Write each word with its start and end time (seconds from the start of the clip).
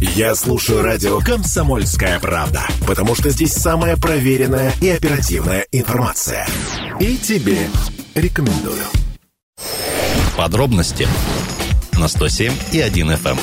Я 0.00 0.34
слушаю 0.34 0.82
радио 0.82 1.20
«Комсомольская 1.20 2.20
правда», 2.20 2.66
потому 2.86 3.14
что 3.14 3.30
здесь 3.30 3.54
самая 3.54 3.96
проверенная 3.96 4.74
и 4.82 4.90
оперативная 4.90 5.66
информация. 5.72 6.46
И 7.00 7.16
тебе 7.16 7.66
рекомендую. 8.14 8.82
Подробности 10.36 11.08
на 11.94 12.08
107 12.08 12.52
и 12.72 12.80
1 12.80 13.10
FM. 13.12 13.38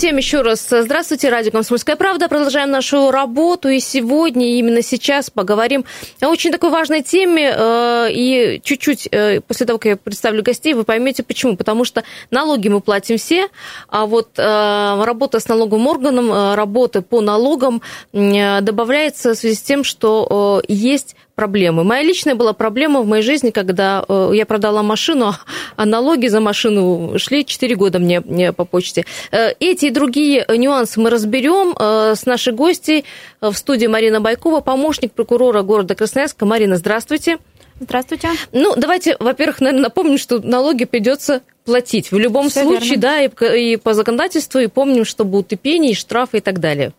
Всем 0.00 0.16
еще 0.16 0.40
раз 0.40 0.66
здравствуйте. 0.70 1.28
Радио 1.28 1.50
«Комсомольская 1.50 1.94
правда». 1.94 2.30
Продолжаем 2.30 2.70
нашу 2.70 3.10
работу. 3.10 3.68
И 3.68 3.80
сегодня, 3.80 4.56
именно 4.56 4.80
сейчас 4.80 5.28
поговорим 5.28 5.84
о 6.22 6.28
очень 6.28 6.50
такой 6.50 6.70
важной 6.70 7.02
теме. 7.02 7.52
Э, 7.54 8.08
и 8.10 8.62
чуть-чуть 8.64 9.08
э, 9.12 9.42
после 9.42 9.66
того, 9.66 9.78
как 9.78 9.84
я 9.84 9.96
представлю 9.98 10.42
гостей, 10.42 10.72
вы 10.72 10.84
поймете, 10.84 11.22
почему. 11.22 11.54
Потому 11.54 11.84
что 11.84 12.02
налоги 12.30 12.68
мы 12.68 12.80
платим 12.80 13.18
все, 13.18 13.48
а 13.88 14.06
вот 14.06 14.38
э, 14.38 15.02
работа 15.04 15.38
с 15.38 15.46
налоговым 15.48 15.86
органом, 15.86 16.54
работа 16.54 17.02
по 17.02 17.20
налогам 17.20 17.82
добавляется 18.14 19.34
в 19.34 19.36
связи 19.36 19.54
с 19.54 19.60
тем, 19.60 19.84
что 19.84 20.62
есть 20.66 21.14
проблемы. 21.40 21.84
Моя 21.84 22.02
личная 22.02 22.34
была 22.34 22.52
проблема 22.52 23.00
в 23.00 23.06
моей 23.06 23.22
жизни, 23.22 23.48
когда 23.50 24.04
э, 24.06 24.32
я 24.34 24.44
продала 24.44 24.82
машину, 24.82 25.32
а 25.76 25.86
налоги 25.86 26.26
за 26.26 26.40
машину 26.40 27.18
шли 27.18 27.46
4 27.46 27.76
года 27.76 27.98
мне, 27.98 28.52
по 28.52 28.66
почте. 28.66 29.06
Э, 29.32 29.54
эти 29.58 29.86
и 29.86 29.90
другие 29.90 30.44
нюансы 30.54 31.00
мы 31.00 31.08
разберем 31.08 31.74
э, 31.78 32.14
с 32.14 32.26
нашей 32.26 32.52
гостьей 32.52 33.06
в 33.40 33.54
студии 33.54 33.86
Марина 33.86 34.20
Байкова, 34.20 34.60
помощник 34.60 35.12
прокурора 35.12 35.62
города 35.62 35.94
Красноярска. 35.94 36.44
Марина, 36.44 36.76
здравствуйте. 36.76 37.38
Здравствуйте. 37.80 38.28
Ну, 38.52 38.74
давайте, 38.76 39.16
во-первых, 39.18 39.62
наверное, 39.62 39.84
напомним, 39.84 40.18
что 40.18 40.40
налоги 40.40 40.84
придется 40.84 41.40
платить. 41.64 42.12
В 42.12 42.18
любом 42.18 42.50
Все 42.50 42.64
случае, 42.64 42.96
верно. 42.96 43.30
да, 43.38 43.54
и, 43.56 43.72
и 43.72 43.76
по 43.78 43.94
законодательству, 43.94 44.60
и 44.60 44.66
помним, 44.66 45.06
что 45.06 45.24
будут 45.24 45.54
и 45.54 45.56
пени, 45.56 45.92
и 45.92 45.94
штрафы, 45.94 46.36
и 46.38 46.40
так 46.40 46.60
далее. 46.60 46.92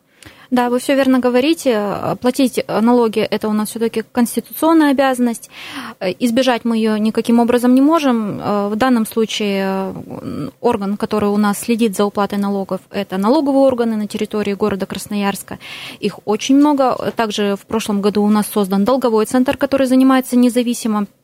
Да, 0.52 0.70
вы 0.70 0.80
все 0.80 0.96
верно 0.96 1.20
говорите. 1.20 2.18
Платить 2.20 2.64
налоги– 2.68 3.20
это 3.32 3.48
у 3.48 3.54
нас 3.54 3.70
все-таки 3.70 4.04
конституционная 4.12 4.92
обязанность. 4.92 5.50
Избежать 6.20 6.66
мы 6.66 6.76
ее 6.76 7.00
никаким 7.00 7.40
образом 7.40 7.74
не 7.74 7.82
можем. 7.82 8.38
В 8.70 8.76
данном 8.76 9.06
случае 9.06 9.94
орган, 10.60 10.98
который 10.98 11.30
у 11.30 11.38
нас 11.38 11.60
следит 11.60 11.96
за 11.96 12.04
уплатой 12.04 12.38
налогов, 12.38 12.82
это 12.90 13.18
налоговые 13.18 13.62
органы 13.62 13.96
на 13.96 14.08
территории 14.08 14.54
города 14.54 14.86
Красноярска. 14.86 15.58
Их 16.02 16.20
очень 16.26 16.58
много. 16.58 17.14
Также 17.16 17.56
в 17.56 17.66
прошлом 17.66 18.02
году 18.02 18.22
у 18.22 18.30
нас 18.30 18.46
создан 18.48 18.84
долговой 18.84 19.28
центр, 19.28 19.56
который 19.56 19.88
занимается 19.88 20.36
независимо 20.36 21.08
Э, 21.12 21.21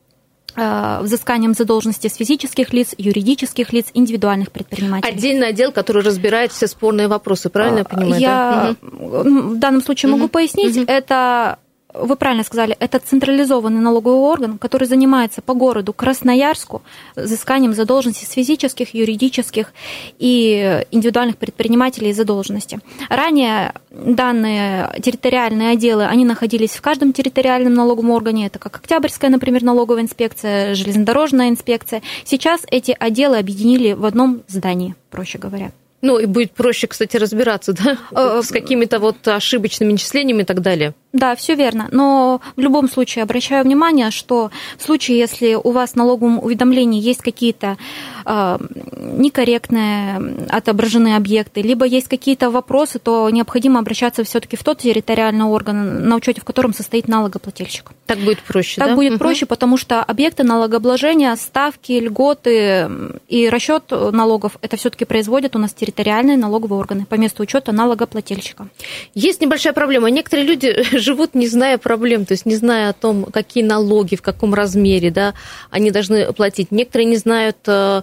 взысканием 1.02 1.54
задолженности 1.54 2.08
с 2.08 2.16
физических 2.16 2.72
лиц, 2.72 2.94
юридических 2.98 3.72
лиц, 3.72 3.86
индивидуальных 3.94 4.50
предпринимателей. 4.50 5.12
Отдельный 5.12 5.48
отдел, 5.48 5.72
который 5.72 6.02
разбирает 6.02 6.52
все 6.52 6.66
спорные 6.66 7.08
вопросы, 7.08 7.48
правильно 7.50 7.78
я 7.78 7.82
э, 7.82 7.84
понимаю? 7.84 8.20
Я 8.20 8.76
да? 8.80 8.88
в 8.90 9.58
данном 9.58 9.82
случае 9.82 10.10
угу. 10.10 10.18
могу 10.18 10.28
пояснить. 10.28 10.76
Угу. 10.76 10.84
Это 10.86 11.58
вы 12.00 12.16
правильно 12.16 12.44
сказали, 12.44 12.76
это 12.78 12.98
централизованный 12.98 13.80
налоговый 13.80 14.18
орган, 14.18 14.58
который 14.58 14.86
занимается 14.86 15.42
по 15.42 15.54
городу 15.54 15.92
Красноярску 15.92 16.82
взысканием 17.16 17.74
задолженности 17.74 18.24
с 18.24 18.32
физических, 18.32 18.94
юридических 18.94 19.72
и 20.18 20.84
индивидуальных 20.90 21.36
предпринимателей 21.36 22.12
задолженности. 22.12 22.80
Ранее 23.08 23.72
данные 23.90 24.90
территориальные 25.02 25.70
отделы, 25.70 26.06
они 26.06 26.24
находились 26.24 26.70
в 26.70 26.80
каждом 26.80 27.12
территориальном 27.12 27.74
налоговом 27.74 28.10
органе, 28.10 28.46
это 28.46 28.58
как 28.58 28.76
Октябрьская, 28.76 29.30
например, 29.30 29.62
налоговая 29.62 30.02
инспекция, 30.02 30.74
железнодорожная 30.74 31.48
инспекция. 31.48 32.02
Сейчас 32.24 32.62
эти 32.70 32.96
отделы 32.98 33.38
объединили 33.38 33.92
в 33.92 34.04
одном 34.04 34.42
здании, 34.48 34.94
проще 35.10 35.38
говоря. 35.38 35.70
Ну, 36.00 36.18
и 36.18 36.26
будет 36.26 36.52
проще, 36.52 36.86
кстати, 36.86 37.16
разбираться, 37.16 37.72
да, 37.72 37.98
э, 38.12 38.42
с 38.42 38.48
какими-то 38.48 39.00
вот 39.00 39.26
ошибочными 39.26 39.92
начислениями 39.92 40.42
и 40.42 40.44
так 40.44 40.62
далее. 40.62 40.94
Да, 41.12 41.34
все 41.36 41.54
верно. 41.54 41.88
Но 41.90 42.42
в 42.56 42.60
любом 42.60 42.88
случае 42.88 43.22
обращаю 43.22 43.64
внимание, 43.64 44.10
что 44.10 44.50
в 44.76 44.82
случае, 44.82 45.18
если 45.18 45.54
у 45.54 45.70
вас 45.70 45.92
в 45.92 45.96
налоговом 45.96 46.38
уведомлении 46.38 47.00
есть 47.00 47.22
какие-то 47.22 47.78
э, 48.26 48.58
некорректные 48.92 50.46
отображенные 50.50 51.16
объекты, 51.16 51.62
либо 51.62 51.86
есть 51.86 52.08
какие-то 52.08 52.50
вопросы, 52.50 52.98
то 52.98 53.30
необходимо 53.30 53.80
обращаться 53.80 54.22
все-таки 54.22 54.56
в 54.56 54.62
тот 54.62 54.78
территориальный 54.78 55.46
орган, 55.46 56.06
на 56.06 56.16
учете 56.16 56.42
в 56.42 56.44
котором 56.44 56.74
состоит 56.74 57.08
налогоплательщик. 57.08 57.92
Так 58.04 58.18
будет 58.18 58.40
проще, 58.40 58.78
так 58.78 58.90
да? 58.90 58.94
будет 58.94 59.12
угу. 59.12 59.20
проще, 59.20 59.46
потому 59.46 59.78
что 59.78 60.02
объекты 60.02 60.44
налогообложения, 60.44 61.34
ставки, 61.36 61.92
льготы 61.92 62.90
и 63.28 63.48
расчет 63.48 63.84
налогов 63.90 64.58
это 64.60 64.76
все-таки 64.76 65.06
производят 65.06 65.56
у 65.56 65.58
нас 65.58 65.72
территориальные 65.72 66.36
налоговые 66.36 66.78
органы 66.78 67.06
по 67.06 67.14
месту 67.14 67.42
учета 67.42 67.72
налогоплательщика. 67.72 68.68
Есть 69.14 69.40
небольшая 69.40 69.72
проблема. 69.72 70.10
Некоторые 70.10 70.46
люди 70.46 70.97
живут, 71.00 71.34
не 71.34 71.48
зная 71.48 71.78
проблем, 71.78 72.24
то 72.24 72.32
есть 72.32 72.46
не 72.46 72.56
зная 72.56 72.90
о 72.90 72.92
том, 72.92 73.24
какие 73.24 73.64
налоги, 73.64 74.16
в 74.16 74.22
каком 74.22 74.54
размере 74.54 75.10
да, 75.10 75.34
они 75.70 75.90
должны 75.90 76.32
платить. 76.32 76.70
Некоторые 76.70 77.06
не 77.06 77.16
знают, 77.16 77.56
э, 77.66 78.02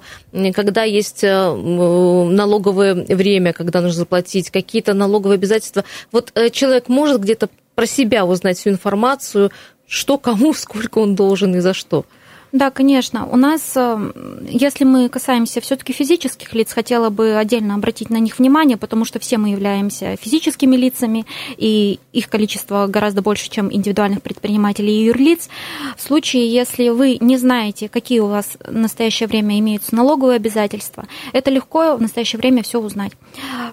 когда 0.53 0.83
есть 0.83 1.23
э, 1.23 1.53
налоговое 1.53 2.93
время, 2.93 3.53
когда 3.53 3.81
нужно 3.81 3.99
заплатить, 3.99 4.49
какие-то 4.49 4.93
налоговые 4.93 5.35
обязательства. 5.35 5.83
Вот 6.11 6.31
э, 6.35 6.49
человек 6.49 6.89
может 6.89 7.21
где-то 7.21 7.49
про 7.75 7.85
себя 7.85 8.25
узнать 8.25 8.57
всю 8.57 8.69
информацию, 8.69 9.51
что 9.87 10.17
кому, 10.17 10.53
сколько 10.55 10.99
он 10.99 11.15
должен 11.15 11.55
и 11.55 11.59
за 11.59 11.73
что. 11.73 12.05
Да, 12.55 12.71
конечно. 12.71 13.27
У 13.27 13.35
нас, 13.35 13.73
э, 13.75 14.11
если 14.47 14.85
мы 14.85 15.09
касаемся 15.09 15.59
все-таки 15.59 15.91
физических 15.91 16.53
лиц, 16.53 16.71
хотела 16.71 17.09
бы 17.09 17.35
отдельно 17.35 17.75
обратить 17.75 18.09
на 18.09 18.15
них 18.15 18.39
внимание, 18.39 18.77
потому 18.77 19.03
что 19.03 19.19
все 19.19 19.37
мы 19.37 19.49
являемся 19.49 20.15
физическими 20.15 20.77
лицами, 20.77 21.25
и 21.57 21.99
их 22.13 22.29
количество 22.29 22.87
гораздо 22.87 23.21
больше, 23.21 23.49
чем 23.49 23.73
индивидуальных 23.73 24.21
предпринимателей 24.21 25.01
и 25.01 25.03
юрлиц. 25.07 25.49
В 25.97 26.01
случае, 26.01 26.49
если 26.49 26.87
вы 26.87 27.17
не 27.19 27.35
знаете, 27.35 27.89
какие 27.89 28.21
у 28.21 28.27
вас 28.27 28.57
в 28.65 28.71
настоящее 28.71 29.27
время 29.27 29.59
имеются 29.59 29.93
налоговые 29.93 30.37
обязательства, 30.37 31.07
это 31.33 31.51
легко 31.51 31.97
в 31.97 32.01
настоящее 32.01 32.39
время 32.39 32.63
все 32.63 32.79
узнать. 32.79 33.11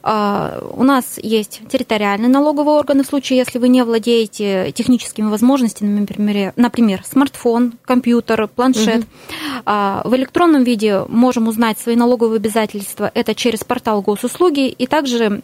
А, 0.02 0.60
у 0.74 0.82
нас 0.82 1.20
есть 1.22 1.60
территориальные 1.70 2.28
налоговые 2.28 2.76
органы 2.76 3.04
в 3.04 3.06
случае, 3.06 3.38
если 3.38 3.60
вы 3.60 3.68
не 3.68 3.84
владеете 3.84 4.72
техническими 4.72 5.28
возможностями, 5.28 6.00
например, 6.00 6.52
например 6.56 7.04
смартфон, 7.08 7.74
компьютер, 7.84 8.48
планшет, 8.48 8.71
планшет. 8.72 9.02
Угу. 9.02 10.10
В 10.10 10.16
электронном 10.16 10.64
виде 10.64 11.04
можем 11.08 11.48
узнать 11.48 11.78
свои 11.78 11.96
налоговые 11.96 12.36
обязательства. 12.36 13.10
Это 13.14 13.34
через 13.34 13.64
портал 13.64 14.02
госуслуги 14.02 14.68
и 14.68 14.86
также 14.86 15.42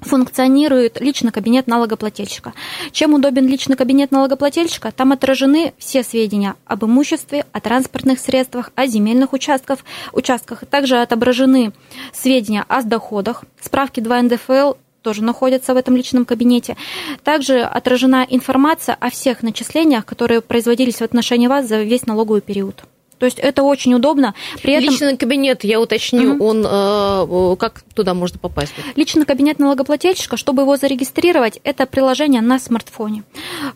функционирует 0.00 1.00
личный 1.00 1.32
кабинет 1.32 1.66
налогоплательщика. 1.66 2.52
Чем 2.92 3.14
удобен 3.14 3.46
личный 3.46 3.76
кабинет 3.76 4.10
налогоплательщика? 4.10 4.92
Там 4.92 5.12
отражены 5.12 5.72
все 5.78 6.02
сведения 6.02 6.54
об 6.66 6.84
имуществе, 6.84 7.46
о 7.52 7.60
транспортных 7.60 8.20
средствах, 8.20 8.72
о 8.74 8.86
земельных 8.86 9.32
участках. 9.32 9.78
участках. 10.12 10.64
Также 10.66 11.00
отображены 11.00 11.72
сведения 12.12 12.64
о 12.68 12.82
доходах, 12.82 13.44
справки 13.60 14.00
2 14.00 14.22
НДФЛ, 14.22 14.74
тоже 15.06 15.22
находятся 15.22 15.72
в 15.72 15.76
этом 15.76 15.94
личном 15.94 16.24
кабинете. 16.24 16.76
Также 17.22 17.60
отражена 17.60 18.26
информация 18.28 18.96
о 18.98 19.08
всех 19.08 19.44
начислениях, 19.44 20.04
которые 20.04 20.40
производились 20.40 20.96
в 20.96 21.02
отношении 21.02 21.46
вас 21.46 21.68
за 21.68 21.82
весь 21.82 22.06
налоговый 22.06 22.40
период. 22.40 22.82
То 23.18 23.26
есть 23.26 23.38
это 23.38 23.62
очень 23.62 23.94
удобно. 23.94 24.34
При 24.62 24.72
этом... 24.72 24.90
Личный 24.90 25.16
кабинет, 25.16 25.62
я 25.62 25.80
уточню, 25.80 26.34
угу. 26.34 26.44
он 26.44 26.66
э, 26.68 27.56
как 27.56 27.82
туда 27.94 28.14
можно 28.14 28.40
попасть? 28.40 28.74
Личный 28.96 29.24
кабинет 29.24 29.60
налогоплательщика, 29.60 30.36
чтобы 30.36 30.62
его 30.62 30.76
зарегистрировать, 30.76 31.60
это 31.62 31.86
приложение 31.86 32.42
на 32.42 32.58
смартфоне, 32.58 33.22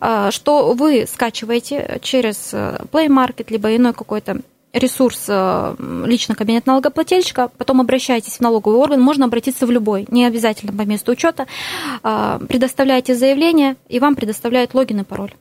э, 0.01 0.31
что 0.31 0.73
вы 0.73 1.05
скачиваете 1.07 1.99
через 2.01 2.49
э, 2.51 2.81
Play 2.91 3.07
Market 3.07 3.45
либо 3.49 3.73
иной 3.73 3.93
какой-то 3.93 4.41
ресурс 4.73 5.25
э, 5.27 5.75
лично 6.05 6.35
кабинет 6.35 6.65
налогоплательщика, 6.65 7.51
потом 7.57 7.81
обращайтесь 7.81 8.37
в 8.37 8.39
налоговый 8.41 8.77
орган, 8.77 9.01
можно 9.01 9.25
обратиться 9.25 9.65
в 9.65 9.71
любой, 9.71 10.05
не 10.09 10.25
обязательно 10.25 10.71
по 10.73 10.83
месту 10.83 11.11
учета, 11.11 11.47
э, 12.03 12.39
предоставляете 12.47 13.15
заявление, 13.15 13.75
и 13.89 13.99
вам 13.99 14.15
предоставляют 14.15 14.73
логин 14.73 15.01
и 15.01 15.03
пароль. 15.03 15.33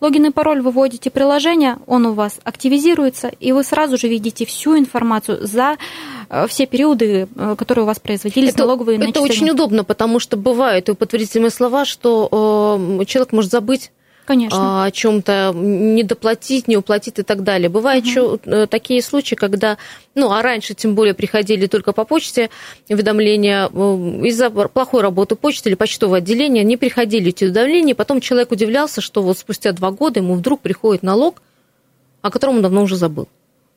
Логин 0.00 0.26
и 0.26 0.30
пароль 0.30 0.60
вы 0.60 0.72
вводите 0.72 1.10
приложение, 1.10 1.78
он 1.86 2.04
у 2.04 2.12
вас 2.12 2.38
активизируется, 2.44 3.28
и 3.40 3.52
вы 3.52 3.64
сразу 3.64 3.96
же 3.96 4.08
видите 4.08 4.44
всю 4.44 4.78
информацию 4.78 5.46
за 5.46 5.78
э, 6.28 6.46
все 6.48 6.66
периоды, 6.66 7.28
которые 7.56 7.84
у 7.84 7.86
вас 7.86 7.98
производились 7.98 8.50
это, 8.50 8.60
налоговые 8.60 8.98
Это 8.98 9.20
очень 9.20 9.50
удобно, 9.50 9.84
потому 9.84 10.20
что 10.20 10.36
бывают 10.36 10.88
и 10.88 10.94
подтвердительные 10.94 11.50
слова, 11.50 11.84
что 11.84 12.78
э, 13.00 13.04
человек 13.06 13.32
может 13.32 13.50
забыть 13.50 13.90
Конечно. 14.26 14.84
о 14.84 14.90
чем-то 14.90 15.52
не 15.54 16.02
доплатить, 16.02 16.66
не 16.66 16.76
уплатить 16.76 17.20
и 17.20 17.22
так 17.22 17.44
далее. 17.44 17.68
Бывают 17.68 18.04
угу. 18.04 18.10
еще 18.44 18.66
такие 18.66 19.00
случаи, 19.00 19.36
когда, 19.36 19.78
ну, 20.16 20.32
а 20.32 20.42
раньше 20.42 20.74
тем 20.74 20.96
более 20.96 21.14
приходили 21.14 21.66
только 21.66 21.92
по 21.92 22.04
почте 22.04 22.50
уведомления 22.88 23.70
э, 23.72 23.76
из-за 24.26 24.50
плохой 24.50 25.02
работы 25.02 25.36
почты 25.36 25.68
или 25.68 25.76
почтового 25.76 26.16
отделения, 26.18 26.64
не 26.64 26.76
приходили 26.76 27.28
эти 27.28 27.44
уведомления, 27.44 27.94
потом 27.94 28.20
человек 28.20 28.50
удивлялся, 28.50 29.00
что 29.00 29.22
вот 29.22 29.38
спустя 29.38 29.70
два 29.70 29.92
года 29.92 30.18
ему 30.18 30.34
вдруг 30.34 30.60
приходит 30.60 31.04
налог, 31.04 31.40
о 32.20 32.30
котором 32.30 32.56
он 32.56 32.62
давно 32.62 32.82
уже 32.82 32.96
забыл. 32.96 33.28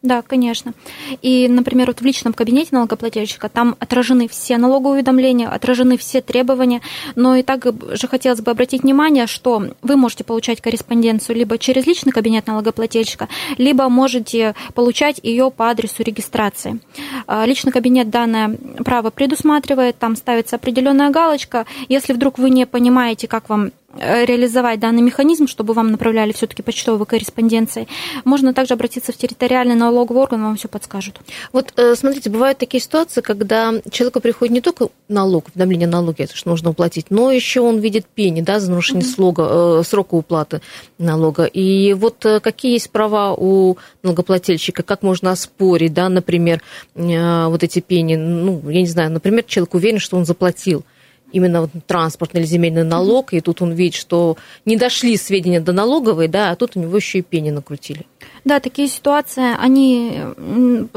Да, 0.01 0.21
конечно. 0.21 0.73
И, 1.21 1.49
например, 1.49 1.87
вот 1.87 1.99
в 1.99 2.05
личном 2.05 2.31
кабинете 2.31 2.69
налогоплательщика 2.71 3.49
там 3.49 3.75
отражены 3.79 4.29
все 4.29 4.57
налоговые 4.57 4.99
уведомления, 4.99 5.49
отражены 5.49 5.97
все 5.97 6.21
требования, 6.21 6.81
но 7.15 7.35
и 7.35 7.43
так 7.43 7.65
же 7.65 8.07
хотелось 8.07 8.39
бы 8.39 8.49
обратить 8.51 8.83
внимание, 8.83 9.27
что 9.27 9.61
вы 9.81 9.97
можете 9.97 10.23
получать 10.23 10.61
корреспонденцию 10.61 11.35
либо 11.35 11.57
через 11.57 11.85
личный 11.85 12.13
кабинет 12.13 12.47
налогоплательщика, 12.47 13.27
либо 13.57 13.89
можете 13.89 14.55
получать 14.73 15.19
ее 15.21 15.51
по 15.51 15.69
адресу 15.69 16.01
регистрации. 16.01 16.79
А, 17.27 17.45
личный 17.45 17.73
кабинет 17.73 18.09
данное 18.09 18.55
право 18.85 19.09
предусматривает, 19.09 19.99
там 19.99 20.15
ставится 20.15 20.55
определенная 20.55 21.09
галочка. 21.09 21.65
Если 21.89 22.13
вдруг 22.13 22.37
вы 22.37 22.51
не 22.51 22.65
понимаете, 22.65 23.27
как 23.27 23.49
вам 23.49 23.71
реализовать 23.97 24.79
данный 24.79 25.01
механизм, 25.01 25.47
чтобы 25.47 25.73
вам 25.73 25.91
направляли 25.91 26.31
все-таки 26.31 26.61
почтовой 26.61 27.05
корреспонденцией, 27.05 27.87
можно 28.23 28.53
также 28.53 28.75
обратиться 28.75 29.11
в 29.11 29.17
территориальный 29.17 29.75
налоговый 29.75 30.21
орган, 30.21 30.43
вам 30.43 30.55
все 30.57 30.67
подскажут. 30.67 31.19
Вот 31.51 31.73
э, 31.75 31.95
смотрите, 31.95 32.29
бывают 32.29 32.59
такие 32.59 32.81
ситуации, 32.81 33.21
когда 33.21 33.73
человеку 33.91 34.19
приходит 34.19 34.53
не 34.53 34.61
только 34.61 34.89
налог, 35.07 35.47
уведомление 35.47 35.87
о 35.87 35.91
налоге, 35.91 36.25
это 36.25 36.35
что 36.35 36.49
нужно 36.49 36.69
уплатить, 36.69 37.07
но 37.09 37.31
еще 37.31 37.61
он 37.61 37.79
видит 37.79 38.05
пени, 38.05 38.41
да, 38.41 38.59
за 38.59 38.69
нарушение 38.69 39.03
mm-hmm. 39.03 39.15
слога, 39.15 39.47
э, 39.49 39.83
срока 39.83 40.15
уплаты 40.15 40.61
налога. 40.99 41.45
И 41.45 41.93
вот 41.93 42.25
какие 42.43 42.73
есть 42.73 42.91
права 42.91 43.33
у 43.33 43.77
налогоплательщика, 44.03 44.83
как 44.83 45.01
можно 45.01 45.31
оспорить, 45.31 45.93
да, 45.93 46.09
например, 46.09 46.61
вот 46.95 47.63
эти 47.63 47.79
пени, 47.79 48.15
ну, 48.15 48.61
я 48.69 48.81
не 48.81 48.87
знаю, 48.87 49.11
например, 49.11 49.43
человек 49.43 49.73
уверен, 49.73 49.99
что 49.99 50.17
он 50.17 50.25
заплатил, 50.25 50.83
именно 51.31 51.61
вот 51.61 51.71
транспортный 51.87 52.41
или 52.41 52.47
земельный 52.47 52.83
налог, 52.83 53.33
и 53.33 53.41
тут 53.41 53.61
он 53.61 53.73
видит, 53.73 53.95
что 53.95 54.37
не 54.65 54.77
дошли 54.77 55.17
сведения 55.17 55.59
до 55.59 55.71
налоговой, 55.71 56.27
да, 56.27 56.51
а 56.51 56.55
тут 56.55 56.75
у 56.75 56.79
него 56.79 56.95
еще 56.95 57.19
и 57.19 57.21
пени 57.21 57.51
накрутили. 57.51 58.05
Да, 58.49 58.59
такие 58.59 58.87
ситуации, 58.87 59.55
они 59.59 60.23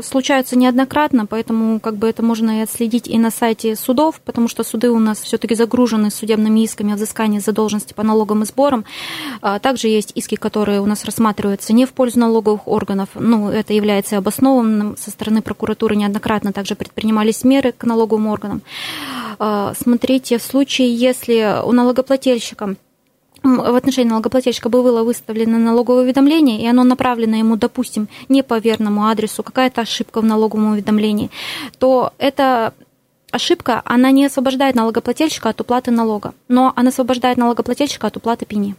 случаются 0.03 0.57
неоднократно, 0.57 1.27
поэтому 1.27 1.81
как 1.81 1.97
бы 1.97 2.09
это 2.09 2.23
можно 2.23 2.61
и 2.61 2.63
отследить 2.63 3.07
и 3.07 3.19
на 3.19 3.31
сайте 3.31 3.77
судов, 3.77 4.23
потому 4.25 4.49
что 4.49 4.65
суды 4.65 4.89
у 4.89 4.99
нас 4.99 5.21
все-таки 5.21 5.55
загружены 5.55 6.11
судебными 6.11 6.61
исками 6.61 6.95
о 6.95 6.97
взыскании 6.97 7.41
задолженности 7.41 7.93
по 7.93 8.03
налогам 8.05 8.43
и 8.43 8.47
сборам. 8.47 8.87
А 9.43 9.59
также 9.59 9.89
есть 9.89 10.13
иски, 10.15 10.37
которые 10.37 10.81
у 10.81 10.87
нас 10.87 11.05
рассматриваются 11.05 11.75
не 11.75 11.85
в 11.85 11.93
пользу 11.93 12.21
налоговых 12.21 12.67
органов, 12.67 13.11
ну, 13.17 13.51
это 13.51 13.75
является 13.75 14.17
обоснованным 14.17 14.97
со 14.97 15.11
стороны 15.11 15.43
прокуратуры 15.43 15.95
неоднократно 15.95 16.55
также 16.55 16.75
предпринимались 16.75 17.45
меры 17.45 17.73
к 17.73 17.85
налоговым 17.85 18.29
органам. 18.29 18.63
А, 19.39 19.75
смотрите, 19.79 20.39
в 20.39 20.43
случае, 20.43 20.95
если 20.95 21.61
у 21.63 21.73
налогоплательщика 21.73 22.77
в 23.43 23.77
отношении 23.77 24.11
налогоплательщика 24.11 24.69
было 24.69 25.03
выставлено 25.03 25.59
налоговое 25.59 26.03
уведомление, 26.03 26.63
и 26.63 26.67
оно 26.67 26.85
направлено 26.85 27.37
ему, 27.37 27.57
допустим, 27.57 28.09
не 28.29 28.43
по 28.43 28.59
верному 28.59 29.07
адресу, 29.07 29.43
какая-то 29.43 29.81
ошибка 29.81 30.21
в 30.21 30.25
налоговом 30.25 30.73
уведомлении, 30.73 31.31
то 31.79 32.13
эта 32.19 32.73
ошибка, 33.31 33.83
она 33.85 34.11
не 34.11 34.27
освобождает 34.27 34.75
налогоплательщика 34.75 35.49
от 35.49 35.61
уплаты 35.61 35.91
налога, 35.91 36.35
но 36.49 36.73
она 36.77 36.91
освобождает 36.91 37.39
налогоплательщика 37.39 38.07
от 38.07 38.17
уплаты 38.17 38.47
пени. 38.47 38.77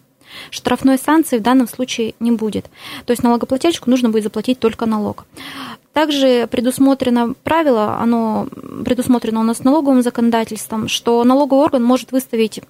Штрафной 0.50 0.98
санкции 0.98 1.38
в 1.38 1.42
данном 1.44 1.68
случае 1.68 2.15
не 2.19 2.31
будет. 2.31 2.65
То 3.06 3.12
есть 3.12 3.21
налогоплательщику 3.21 3.89
нужно 3.89 4.10
будет 4.10 4.24
заплатить 4.24 4.60
только 4.60 4.86
налог. 4.86 5.25
Также 5.92 6.48
предусмотрено 6.48 7.36
правило, 7.44 7.98
оно 8.00 8.48
предусмотрено 8.83 9.42
у 9.42 9.44
нас 9.44 9.63
налоговым 9.63 10.01
законодательством, 10.01 10.88
что 10.88 11.24
налоговый 11.24 11.63
орган 11.63 11.83
может 11.83 12.12
выставить 12.12 12.62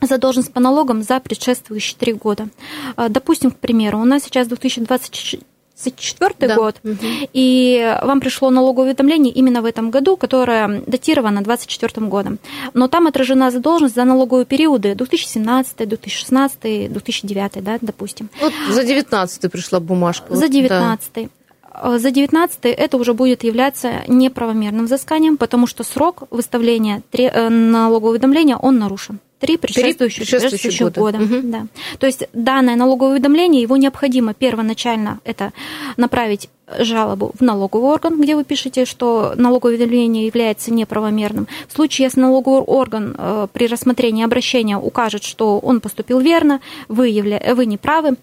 задолженность 0.00 0.52
по 0.52 0.60
налогам 0.60 1.02
за 1.02 1.20
предшествующие 1.20 1.96
три 1.98 2.12
года. 2.12 2.48
А, 2.96 3.08
допустим, 3.08 3.50
к 3.50 3.58
примеру, 3.58 3.98
у 4.00 4.04
нас 4.04 4.24
сейчас 4.24 4.48
2024 4.48 5.42
2024 5.84 6.48
да. 6.48 6.56
год, 6.56 6.76
угу. 6.82 6.96
и 7.32 7.96
вам 8.02 8.20
пришло 8.20 8.50
налоговое 8.50 8.88
уведомление 8.88 9.32
именно 9.32 9.62
в 9.62 9.64
этом 9.64 9.90
году, 9.90 10.16
которое 10.16 10.82
датировано 10.86 11.42
2024 11.42 12.06
годом. 12.08 12.38
Но 12.74 12.88
там 12.88 13.06
отражена 13.06 13.50
задолженность 13.50 13.94
за 13.94 14.04
налоговые 14.04 14.44
периоды 14.44 14.94
2017, 14.94 15.88
2016, 15.88 16.92
2009, 16.92 17.62
да, 17.62 17.78
допустим. 17.80 18.28
Вот 18.40 18.52
за 18.70 18.84
19 18.84 19.52
пришла 19.52 19.80
бумажка. 19.80 20.34
За 20.34 20.48
19. 20.48 21.10
Да. 21.14 21.22
А, 21.70 21.98
за 21.98 22.10
19 22.10 22.58
это 22.64 22.96
уже 22.96 23.14
будет 23.14 23.44
являться 23.44 24.02
неправомерным 24.08 24.86
взысканием, 24.86 25.36
потому 25.36 25.66
что 25.66 25.84
срок 25.84 26.24
выставления 26.30 27.02
э, 27.12 27.48
налогового 27.48 28.12
уведомления, 28.12 28.56
он 28.56 28.78
нарушен. 28.78 29.20
Три 29.38 29.56
предшествующих, 29.56 30.28
предшествующих 30.28 30.80
года. 30.80 31.18
года. 31.18 31.18
Угу. 31.18 31.40
Да. 31.44 31.66
То 31.98 32.06
есть 32.06 32.28
данное 32.32 32.76
налоговое 32.76 33.12
уведомление, 33.12 33.62
его 33.62 33.76
необходимо 33.76 34.34
первоначально 34.34 35.20
это 35.24 35.52
направить 35.96 36.50
жалобу 36.78 37.32
в 37.38 37.40
налоговый 37.40 37.90
орган, 37.90 38.20
где 38.20 38.34
вы 38.34 38.44
пишете, 38.44 38.84
что 38.84 39.34
налоговое 39.36 39.76
уведомление 39.76 40.26
является 40.26 40.72
неправомерным. 40.72 41.46
В 41.68 41.72
случае, 41.72 42.06
если 42.06 42.20
налоговый 42.20 42.60
орган 42.60 43.14
э, 43.16 43.46
при 43.52 43.66
рассмотрении 43.66 44.24
обращения 44.24 44.76
укажет, 44.76 45.22
что 45.22 45.58
он 45.58 45.80
поступил 45.80 46.20
верно, 46.20 46.60
вы, 46.88 47.08
явля... 47.08 47.40
вы 47.54 47.66
не 47.66 47.78
правы, 47.78 48.16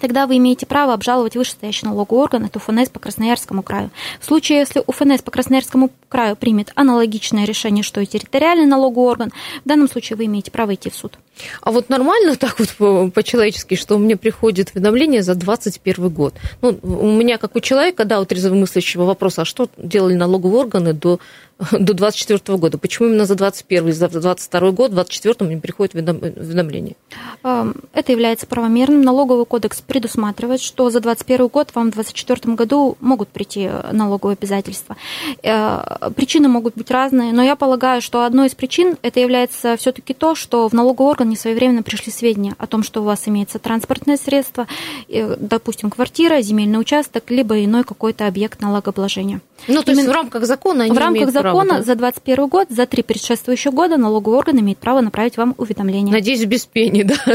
тогда 0.00 0.26
вы 0.26 0.36
имеете 0.38 0.66
право 0.66 0.94
обжаловать 0.94 1.36
вышестоящий 1.36 1.86
налоговый 1.86 2.20
орган, 2.20 2.44
это 2.44 2.58
УФНС 2.58 2.88
по 2.88 3.00
Красноярскому 3.00 3.62
краю. 3.62 3.90
В 4.20 4.24
случае, 4.24 4.60
если 4.60 4.82
УФНС 4.86 5.22
по 5.22 5.30
Красноярскому 5.30 5.90
краю 6.08 6.36
примет 6.36 6.72
аналогичное 6.74 7.44
решение, 7.44 7.82
что 7.82 8.00
и 8.00 8.06
территориальный 8.06 8.66
налоговый 8.66 9.08
орган, 9.10 9.32
в 9.64 9.68
данном 9.68 9.88
случае 9.88 10.16
вы 10.16 10.26
имеете 10.26 10.50
право 10.50 10.74
идти 10.74 10.90
в 10.90 10.94
суд. 10.94 11.18
А 11.62 11.72
вот 11.72 11.88
нормально 11.88 12.36
так 12.36 12.58
вот 12.58 13.12
по-человечески, 13.12 13.74
что 13.74 13.98
мне 13.98 14.16
приходит 14.16 14.72
уведомление 14.74 15.22
за 15.22 15.34
2021 15.34 16.08
год? 16.10 16.34
Ну, 16.60 16.78
у 16.82 17.10
меня, 17.10 17.38
как 17.38 17.56
у 17.56 17.60
человека, 17.60 18.04
да, 18.04 18.20
у 18.20 18.24
трезвомыслящего 18.24 19.04
вопрос, 19.04 19.38
а 19.38 19.44
что 19.44 19.68
делали 19.76 20.14
налоговые 20.14 20.60
органы 20.60 20.92
до 20.92 21.20
до 21.72 21.94
2024 21.94 22.58
года. 22.58 22.78
Почему 22.78 23.08
именно 23.08 23.26
за 23.26 23.34
2021, 23.34 23.92
за 23.92 24.08
2022 24.08 24.70
год, 24.70 24.90
в 24.90 24.94
2024 24.94 25.50
мне 25.50 25.60
приходит 25.60 25.94
уведомление? 25.94 26.96
Это 27.42 28.12
является 28.12 28.46
правомерным. 28.46 29.02
Налоговый 29.02 29.46
кодекс 29.46 29.80
предусматривает, 29.80 30.60
что 30.60 30.90
за 30.90 31.00
2021 31.00 31.48
год 31.48 31.70
вам 31.74 31.90
в 31.90 31.94
2024 31.94 32.54
году 32.54 32.96
могут 33.00 33.28
прийти 33.28 33.70
налоговые 33.92 34.36
обязательства. 34.40 34.96
Э, 35.42 36.10
причины 36.16 36.48
могут 36.48 36.74
быть 36.74 36.90
разные, 36.90 37.32
но 37.32 37.42
я 37.42 37.56
полагаю, 37.56 38.02
что 38.02 38.24
одной 38.24 38.48
из 38.48 38.54
причин 38.54 38.96
это 39.02 39.20
является 39.20 39.76
все-таки 39.76 40.14
то, 40.14 40.34
что 40.34 40.68
в 40.68 40.72
налоговый 40.72 41.08
орган 41.08 41.28
не 41.28 41.36
своевременно 41.36 41.82
пришли 41.82 42.12
сведения 42.12 42.54
о 42.58 42.66
том, 42.66 42.82
что 42.82 43.02
у 43.02 43.04
вас 43.04 43.28
имеется 43.28 43.58
транспортное 43.58 44.16
средство, 44.16 44.66
э, 45.08 45.36
допустим, 45.38 45.90
квартира, 45.90 46.40
земельный 46.40 46.80
участок, 46.80 47.30
либо 47.30 47.64
иной 47.64 47.84
какой-то 47.84 48.26
объект 48.26 48.60
налогообложения. 48.60 49.40
Ну, 49.68 49.82
то 49.82 49.92
Именно... 49.92 50.00
есть 50.00 50.08
в 50.08 50.12
рамках 50.12 50.46
закона 50.46 50.84
они 50.84 50.92
В 50.92 50.98
рамках 50.98 51.30
закона 51.30 51.52
закона 51.52 51.78
да? 51.78 51.82
за 51.82 51.94
2021 51.94 52.48
год, 52.48 52.66
за 52.70 52.86
три 52.86 53.02
предшествующих 53.02 53.72
года 53.72 53.96
налоговый 53.96 54.38
орган 54.38 54.60
имеет 54.60 54.78
право 54.78 55.00
направить 55.00 55.36
вам 55.36 55.54
уведомление. 55.58 56.12
Надеюсь, 56.12 56.44
без 56.44 56.66
пени, 56.66 57.02
да, 57.02 57.14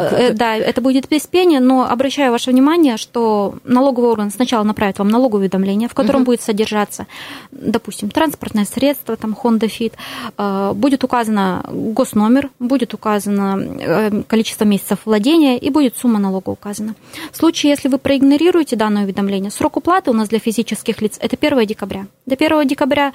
года. 0.00 0.16
Э, 0.16 0.32
да, 0.32 0.56
это 0.56 0.80
будет 0.80 1.08
без 1.08 1.26
пени, 1.26 1.58
но 1.58 1.88
обращаю 1.88 2.32
ваше 2.32 2.50
внимание, 2.50 2.96
что 2.96 3.54
налоговый 3.64 4.10
орган 4.10 4.30
сначала 4.30 4.64
направит 4.64 4.98
вам 4.98 5.08
налоговое 5.08 5.42
уведомление, 5.42 5.88
в 5.88 5.94
котором 5.94 6.24
будет 6.24 6.40
содержаться, 6.40 7.06
допустим, 7.50 8.10
транспортное 8.10 8.64
средство, 8.64 9.16
там 9.16 9.36
Honda 9.42 9.68
Fit, 9.68 9.92
э, 10.38 10.72
будет 10.74 11.04
указано 11.04 11.64
госномер, 11.70 12.50
будет 12.58 12.94
указано 12.94 13.60
э, 13.60 14.22
количество 14.26 14.64
месяцев 14.64 14.98
владения 15.04 15.58
и 15.58 15.70
будет 15.70 15.96
сумма 15.96 16.18
налога 16.18 16.50
указана. 16.50 16.94
В 17.32 17.36
случае, 17.36 17.70
если 17.70 17.88
вы 17.88 17.98
проигнорируете 17.98 18.76
данное 18.76 19.04
уведомление, 19.04 19.50
срок 19.50 19.76
уплаты 19.76 20.10
у 20.10 20.14
нас 20.14 20.28
для 20.28 20.38
физических 20.38 21.00
лиц 21.02 21.18
это 21.20 21.36
1 21.46 21.66
декабря. 21.66 22.06
До 22.26 22.34
1 22.34 22.66
декабря 22.66 23.12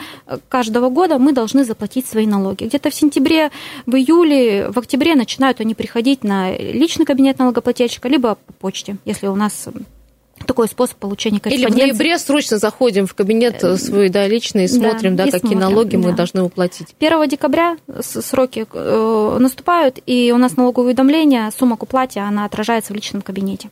каждого 0.50 0.90
года 0.90 1.18
мы 1.18 1.34
должны 1.34 1.64
заплатить 1.64 2.06
свои 2.06 2.26
налоги. 2.26 2.64
Где-то 2.66 2.90
в 2.90 2.96
сентябре, 2.96 3.52
в 3.86 3.96
июле, 3.96 4.70
в 4.72 4.78
октябре 4.78 5.16
начинают 5.16 5.60
они 5.60 5.76
приходить 5.76 6.24
на 6.24 6.56
личный 6.56 7.06
кабинет 7.06 7.40
налогоплательщика, 7.40 8.08
либо 8.08 8.36
по 8.36 8.54
почте, 8.54 8.98
если 9.06 9.28
у 9.28 9.36
нас 9.36 9.68
такой 10.46 10.68
способ 10.68 10.98
получения 10.98 11.40
корреспонденции. 11.40 11.84
Или 11.84 11.92
в 11.92 11.94
ноябре 11.94 12.18
срочно 12.18 12.58
заходим 12.58 13.08
в 13.08 13.14
кабинет 13.14 13.64
э, 13.64 13.78
свой, 13.78 14.10
да, 14.10 14.28
личный, 14.28 14.66
и 14.66 14.68
смотрим, 14.68 15.16
да, 15.16 15.24
да 15.24 15.30
и 15.30 15.32
какие 15.32 15.52
смотрим, 15.52 15.60
налоги 15.60 15.96
да. 15.96 16.10
мы 16.10 16.14
должны 16.14 16.44
уплатить. 16.44 16.88
1 17.00 17.28
декабря 17.30 17.78
сроки 18.02 18.66
э, 18.72 19.38
наступают, 19.40 20.00
и 20.06 20.32
у 20.34 20.38
нас 20.38 20.58
налоговое 20.58 20.88
уведомление, 20.88 21.50
сумма 21.58 21.78
к 21.78 21.84
уплате, 21.84 22.20
она 22.20 22.46
отражается 22.46 22.94
в 22.94 22.96
личном 22.96 23.22
кабинете. 23.22 23.70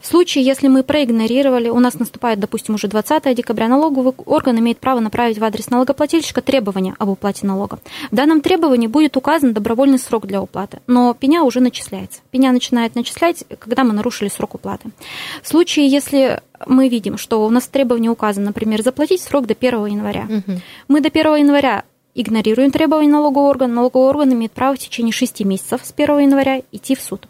В 0.00 0.06
случае, 0.06 0.44
если 0.44 0.68
мы 0.68 0.82
проигнорировали, 0.82 1.68
у 1.68 1.80
нас 1.80 1.98
наступает, 1.98 2.40
допустим, 2.40 2.74
уже 2.74 2.88
20 2.88 3.34
декабря, 3.34 3.68
налоговый 3.68 4.12
орган 4.26 4.58
имеет 4.58 4.78
право 4.78 5.00
направить 5.00 5.38
в 5.38 5.44
адрес 5.44 5.70
налогоплательщика 5.70 6.42
требования 6.42 6.94
об 6.98 7.08
уплате 7.08 7.46
налога. 7.46 7.78
В 8.10 8.14
данном 8.14 8.40
требовании 8.40 8.86
будет 8.86 9.16
указан 9.16 9.52
добровольный 9.52 9.98
срок 9.98 10.26
для 10.26 10.42
уплаты, 10.42 10.80
но 10.86 11.14
пеня 11.14 11.42
уже 11.42 11.60
начисляется. 11.60 12.20
Пеня 12.30 12.52
начинает 12.52 12.94
начислять, 12.94 13.44
когда 13.58 13.84
мы 13.84 13.92
нарушили 13.92 14.28
срок 14.28 14.54
уплаты. 14.54 14.90
В 15.42 15.48
случае, 15.48 15.86
если 15.88 16.11
если 16.12 16.42
мы 16.66 16.88
видим, 16.88 17.18
что 17.18 17.44
у 17.44 17.50
нас 17.50 17.64
в 17.64 17.68
требовании 17.68 18.08
указано, 18.08 18.46
например, 18.46 18.82
заплатить 18.82 19.20
срок 19.20 19.46
до 19.46 19.54
1 19.58 19.86
января, 19.86 20.26
угу. 20.28 20.60
мы 20.88 21.00
до 21.00 21.08
1 21.08 21.36
января 21.36 21.84
игнорируем 22.14 22.70
требования 22.70 23.10
налогового 23.10 23.48
органа, 23.48 23.74
налоговый 23.74 24.08
орган 24.08 24.34
имеет 24.34 24.52
право 24.52 24.74
в 24.74 24.78
течение 24.78 25.12
6 25.12 25.40
месяцев 25.40 25.80
с 25.82 25.92
1 25.96 26.18
января 26.18 26.62
идти 26.70 26.94
в 26.94 27.00
суд. 27.00 27.26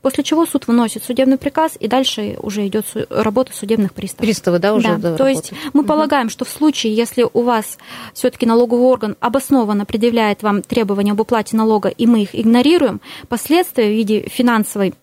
После 0.00 0.24
чего 0.24 0.46
суд 0.46 0.66
выносит 0.66 1.04
судебный 1.04 1.38
приказ, 1.38 1.76
и 1.78 1.86
дальше 1.86 2.36
уже 2.42 2.66
идет 2.66 2.86
работа 3.08 3.52
судебных 3.54 3.94
приставов. 3.94 4.26
Приставы, 4.26 4.58
да, 4.58 4.74
уже? 4.74 4.96
Да, 4.96 5.16
то 5.16 5.28
есть 5.28 5.52
мы 5.72 5.82
угу. 5.82 5.88
полагаем, 5.88 6.28
что 6.28 6.44
в 6.44 6.48
случае, 6.48 6.96
если 6.96 7.24
у 7.32 7.42
вас 7.42 7.78
все-таки 8.12 8.44
налоговый 8.44 8.86
орган 8.86 9.16
обоснованно 9.20 9.84
предъявляет 9.84 10.42
вам 10.42 10.62
требования 10.62 11.12
об 11.12 11.20
уплате 11.20 11.56
налога, 11.56 11.88
и 11.88 12.06
мы 12.06 12.22
их 12.22 12.34
игнорируем, 12.34 13.00
последствия 13.28 13.86
в 13.86 13.92
виде 13.92 14.28
финансовой 14.28 14.94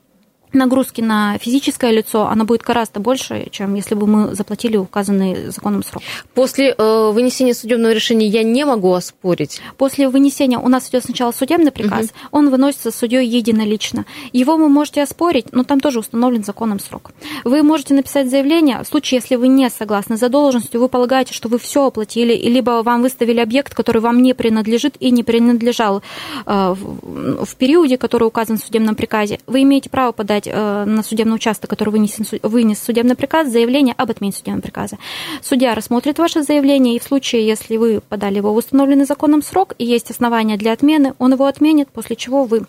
нагрузки 0.53 1.01
на 1.01 1.37
физическое 1.37 1.91
лицо, 1.91 2.27
она 2.27 2.45
будет 2.45 2.61
гораздо 2.61 2.99
больше, 2.99 3.47
чем 3.51 3.75
если 3.75 3.95
бы 3.95 4.07
мы 4.07 4.35
заплатили 4.35 4.77
указанный 4.77 5.51
законом 5.51 5.83
срок. 5.83 6.03
После 6.33 6.75
э, 6.77 7.11
вынесения 7.11 7.53
судебного 7.53 7.91
решения 7.91 8.27
я 8.27 8.43
не 8.43 8.65
могу 8.65 8.93
оспорить? 8.93 9.61
После 9.77 10.09
вынесения 10.09 10.57
у 10.57 10.67
нас 10.67 10.89
идет 10.89 11.05
сначала 11.05 11.31
судебный 11.31 11.71
приказ, 11.71 12.05
угу. 12.05 12.13
он 12.31 12.49
выносится 12.49 12.91
судьей 12.91 13.27
единолично. 13.27 14.05
Его 14.33 14.57
вы 14.57 14.69
можете 14.69 15.03
оспорить, 15.03 15.47
но 15.51 15.63
там 15.63 15.79
тоже 15.79 15.99
установлен 15.99 16.43
законом 16.43 16.79
срок. 16.79 17.11
Вы 17.43 17.63
можете 17.63 17.93
написать 17.93 18.29
заявление, 18.29 18.83
в 18.83 18.87
случае, 18.87 19.19
если 19.19 19.35
вы 19.35 19.47
не 19.47 19.69
согласны 19.69 20.17
с 20.17 20.19
задолженностью, 20.19 20.79
вы 20.79 20.89
полагаете, 20.89 21.33
что 21.33 21.49
вы 21.49 21.59
все 21.59 21.87
оплатили, 21.87 22.35
либо 22.35 22.83
вам 22.83 23.01
выставили 23.01 23.39
объект, 23.39 23.73
который 23.73 24.01
вам 24.01 24.21
не 24.21 24.33
принадлежит 24.33 24.95
и 24.99 25.11
не 25.11 25.23
принадлежал 25.23 26.01
э, 26.45 26.75
в, 26.77 27.45
в 27.45 27.55
периоде, 27.55 27.97
который 27.97 28.27
указан 28.27 28.57
в 28.57 28.61
судебном 28.61 28.95
приказе, 28.95 29.39
вы 29.47 29.63
имеете 29.63 29.89
право 29.89 30.11
подать 30.11 30.38
подать 30.39 30.53
э, 30.53 30.85
на 30.85 31.03
судебный 31.03 31.35
участок, 31.35 31.69
который 31.69 31.89
вынесен, 31.89 32.25
вынес 32.43 32.81
судебный 32.81 33.15
приказ, 33.15 33.49
заявление 33.51 33.93
об 33.97 34.09
отмене 34.11 34.33
судебного 34.33 34.61
приказа. 34.61 34.97
Судья 35.41 35.75
рассмотрит 35.75 36.19
ваше 36.19 36.43
заявление, 36.43 36.95
и 36.95 36.99
в 36.99 37.03
случае, 37.03 37.45
если 37.45 37.77
вы 37.77 38.01
подали 38.01 38.37
его 38.37 38.53
в 38.53 38.57
установленный 38.57 39.05
законом 39.05 39.41
срок 39.41 39.75
и 39.77 39.85
есть 39.85 40.11
основания 40.11 40.57
для 40.57 40.73
отмены, 40.73 41.13
он 41.19 41.33
его 41.33 41.45
отменит, 41.45 41.89
после 41.89 42.15
чего 42.15 42.45
вы 42.45 42.65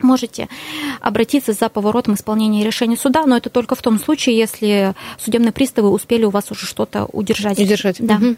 можете 0.00 0.48
обратиться 1.00 1.52
за 1.52 1.68
поворотом 1.68 2.14
исполнения 2.14 2.64
решения 2.64 2.96
суда, 2.96 3.26
но 3.26 3.36
это 3.36 3.48
только 3.48 3.74
в 3.74 3.82
том 3.82 3.98
случае, 3.98 4.36
если 4.36 4.94
судебные 5.18 5.52
приставы 5.52 5.90
успели 5.90 6.24
у 6.24 6.30
вас 6.30 6.50
уже 6.50 6.66
что-то 6.66 7.06
удержать. 7.06 7.58
Удержать. 7.58 7.96
Да. 8.00 8.16
Угу. 8.16 8.36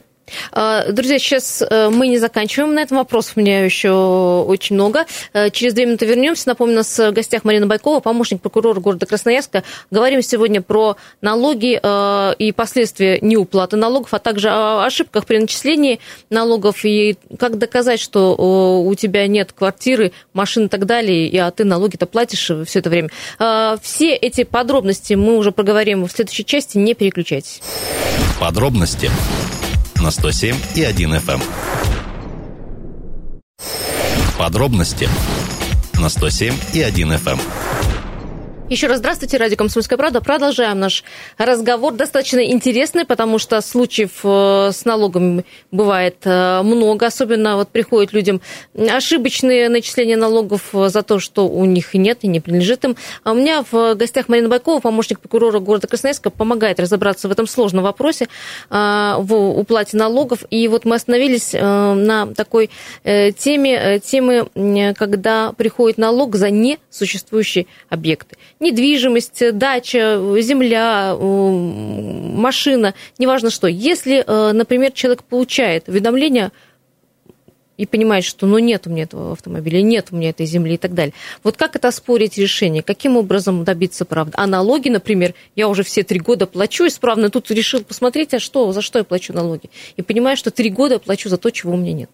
А, 0.53 0.91
друзья, 0.91 1.19
сейчас 1.19 1.63
э, 1.63 1.89
мы 1.91 2.09
не 2.09 2.19
заканчиваем 2.19 2.75
на 2.75 2.81
этом. 2.81 2.99
Вопросов 2.99 3.35
у 3.37 3.41
меня 3.41 3.65
еще 3.65 4.45
очень 4.47 4.75
много. 4.75 5.07
Э, 5.33 5.51
через 5.51 5.75
две 5.75 5.87
минуты 5.87 6.07
вернемся. 6.07 6.49
Напомню, 6.49 6.77
нас 6.77 6.99
в 6.99 7.13
гостях 7.13 7.45
Марина 7.45 7.67
Байкова, 7.67 8.01
помощник 8.01 8.41
прокурора 8.41 8.81
города 8.81 9.07
Красноярска. 9.07 9.63
Говорим 9.91 10.23
сегодня 10.23 10.63
про 10.63 10.97
налоги 11.21 11.79
э, 11.81 12.35
и 12.39 12.53
последствия 12.53 13.19
неуплаты 13.21 13.77
налогов, 13.77 14.15
а 14.15 14.19
также 14.19 14.51
о 14.51 14.85
ошибках 14.85 15.27
при 15.27 15.39
начислении 15.39 16.01
налогов 16.31 16.85
и 16.85 17.17
как 17.39 17.59
доказать, 17.59 18.01
что 18.01 18.35
у 18.37 18.95
тебя 18.95 19.27
нет 19.27 19.53
квартиры, 19.53 20.13
машин 20.33 20.67
и 20.67 20.69
так 20.69 20.87
далее, 20.87 21.43
а 21.43 21.51
ты 21.51 21.65
налоги-то 21.65 22.07
платишь 22.07 22.51
все 22.67 22.79
это 22.79 22.91
время. 22.91 23.09
Все 23.83 24.15
эти 24.15 24.45
подробности 24.45 25.15
мы 25.15 25.37
уже 25.37 25.53
проговорим 25.53 26.05
в 26.05 26.13
следующей 26.13 26.45
части. 26.45 26.79
Не 26.79 26.95
переключайтесь. 26.95 27.61
Подробности 28.41 29.11
на 30.01 30.11
107 30.11 30.57
и 30.75 30.83
1 30.83 31.15
FM. 31.15 31.35
Эм. 31.35 31.43
Подробности 34.39 35.09
на 35.95 36.09
107 36.09 36.55
и 36.73 36.83
1 36.83 37.13
FM. 37.13 37.41
Еще 38.69 38.89
раз 38.89 38.99
здравствуйте, 38.99 39.37
радио 39.37 39.57
«Комсомольская 39.57 39.97
правда». 39.97 40.21
Продолжаем 40.21 40.81
наш 40.81 41.05
разговор. 41.39 41.93
Достаточно 41.93 42.45
интересный, 42.45 43.05
потому 43.05 43.39
что 43.39 43.61
случаев 43.61 44.11
э, 44.25 44.73
с 44.73 44.85
налогами 44.85 45.45
бывает 45.71 46.17
э, 46.25 46.63
много. 46.63 47.07
Особенно 47.07 47.55
вот 47.55 47.69
приходят 47.69 48.13
людям 48.13 48.41
ошибочные 48.77 49.69
начисления 49.69 50.17
налогов 50.17 50.71
за 50.73 51.03
то, 51.05 51.21
что 51.21 51.47
у 51.47 51.65
них 51.65 51.95
нет 51.95 52.19
и 52.23 52.27
не 52.27 52.41
принадлежит 52.41 52.85
им. 52.85 52.97
А 53.23 53.31
у 53.31 53.35
меня 53.37 53.65
в 53.71 53.95
гостях 53.95 54.29
Марина 54.29 54.49
Байкова, 54.49 54.81
помощник 54.81 55.21
прокурора 55.21 55.61
города 55.61 55.87
Красноярска, 55.87 56.31
помогает 56.31 56.81
разобраться 56.81 57.29
в 57.29 57.31
этом 57.31 57.47
сложном 57.47 57.85
вопросе 57.85 58.27
э, 58.69 59.15
в 59.17 59.61
уплате 59.61 59.97
налогов. 59.97 60.41
И 60.51 60.67
вот 60.67 60.85
мы 60.85 60.97
остановились 60.97 61.53
на 61.53 62.35
такой 62.35 62.71
теме, 63.05 64.01
темы, 64.01 64.95
когда 64.97 65.53
приходит 65.53 65.99
налог 65.99 66.35
за 66.35 66.51
несуществующие 66.51 67.67
объекты 67.91 68.37
недвижимость, 68.61 69.57
дача, 69.57 70.21
земля, 70.41 71.17
машина, 71.17 72.95
неважно 73.19 73.51
что. 73.51 73.67
Если, 73.67 74.25
э, 74.27 74.53
например, 74.53 74.93
человек 74.93 75.23
получает 75.25 75.89
уведомление 75.89 76.53
и 77.77 77.87
понимает, 77.87 78.25
что 78.25 78.47
ну 78.47 78.59
нет 78.59 78.87
у 78.87 78.91
меня 78.91 79.05
этого 79.05 79.33
автомобиля, 79.33 79.83
нет 79.83 80.09
у 80.11 80.17
меня 80.17 80.31
этой 80.31 80.47
земли 80.47 80.75
и 80.75 80.79
так 80.79 80.95
далее. 80.95 81.13
Вот 81.43 81.57
как 81.57 81.77
это 81.77 81.89
оспорить 81.89 82.39
решение? 82.39 82.83
Каким 82.83 83.17
образом 83.17 83.65
добиться 83.65 84.05
правды? 84.05 84.33
А 84.37 84.47
налоги, 84.47 84.89
например, 84.89 85.35
я 85.55 85.69
уже 85.69 85.83
все 85.83 86.03
три 86.03 86.19
года 86.19 86.47
плачу 86.47 86.87
исправно, 86.87 87.31
тут 87.31 87.51
решил 87.51 87.85
посмотреть, 87.85 88.35
а 88.35 88.39
что, 88.39 88.73
за 88.73 88.81
что 88.81 88.99
я 88.99 89.05
плачу 89.05 89.33
налоги? 89.33 89.71
И 89.97 90.03
понимаю, 90.03 90.37
что 90.37 90.51
три 90.51 90.71
года 90.71 90.99
плачу 90.99 91.29
за 91.29 91.37
то, 91.37 91.51
чего 91.51 91.75
у 91.75 91.77
меня 91.77 91.93
нет. 91.93 92.11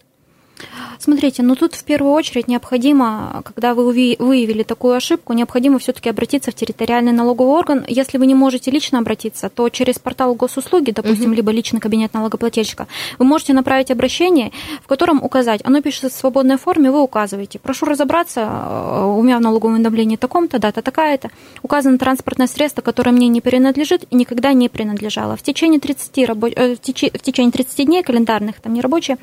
Смотрите, 0.98 1.42
ну 1.42 1.56
тут 1.56 1.74
в 1.74 1.84
первую 1.84 2.12
очередь 2.12 2.48
необходимо, 2.48 3.42
когда 3.44 3.74
вы 3.74 3.84
выявили 4.18 4.62
такую 4.62 4.94
ошибку, 4.94 5.32
необходимо 5.32 5.78
все-таки 5.78 6.08
обратиться 6.08 6.50
в 6.50 6.54
территориальный 6.54 7.12
налоговый 7.12 7.50
орган. 7.50 7.84
Если 7.88 8.18
вы 8.18 8.26
не 8.26 8.34
можете 8.34 8.70
лично 8.70 8.98
обратиться, 8.98 9.48
то 9.48 9.68
через 9.68 9.98
портал 9.98 10.34
госуслуги, 10.34 10.90
допустим, 10.92 11.30
угу. 11.30 11.34
либо 11.34 11.50
личный 11.50 11.80
кабинет 11.80 12.14
налогоплательщика, 12.14 12.86
вы 13.18 13.24
можете 13.24 13.52
направить 13.52 13.90
обращение, 13.90 14.52
в 14.82 14.86
котором 14.86 15.22
указать, 15.22 15.60
оно 15.64 15.80
пишется 15.82 16.08
в 16.08 16.12
свободной 16.12 16.56
форме, 16.56 16.90
вы 16.90 17.00
указываете, 17.00 17.58
прошу 17.58 17.86
разобраться, 17.86 18.40
э, 18.40 19.04
у 19.04 19.22
меня 19.22 19.38
в 19.38 19.40
налоговом 19.40 19.74
уведомлении 19.74 20.16
таком-то, 20.16 20.58
дата 20.58 20.82
такая-то, 20.82 21.30
указано 21.62 21.98
транспортное 21.98 22.46
средство, 22.46 22.82
которое 22.82 23.12
мне 23.12 23.28
не 23.28 23.40
принадлежит 23.40 24.04
и 24.10 24.14
никогда 24.14 24.52
не 24.52 24.68
принадлежало. 24.68 25.36
В 25.36 25.42
течение 25.42 25.80
30, 25.80 26.28
рабо... 26.28 26.48
Э, 26.48 26.74
в 26.74 26.80
течение 26.80 27.50
30 27.50 27.86
дней 27.86 28.02
календарных, 28.02 28.60
там 28.60 28.74
не 28.74 28.80
рабочие, 28.80 29.16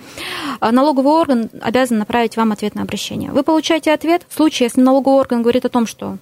э, 0.60 0.72
налоговый 0.72 1.14
орган 1.14 1.29
обязан 1.62 1.98
направить 1.98 2.38
вам 2.38 2.52
ответ 2.52 2.76
на 2.76 2.82
обращение. 2.82 3.32
Вы 3.32 3.44
получаете 3.44 3.94
ответ 3.94 4.24
в 4.28 4.34
случае, 4.34 4.66
если 4.66 4.82
налоговый 4.82 5.20
орган 5.20 5.42
говорит 5.42 5.66
о 5.66 5.70
том, 5.70 5.86
что 5.86 6.18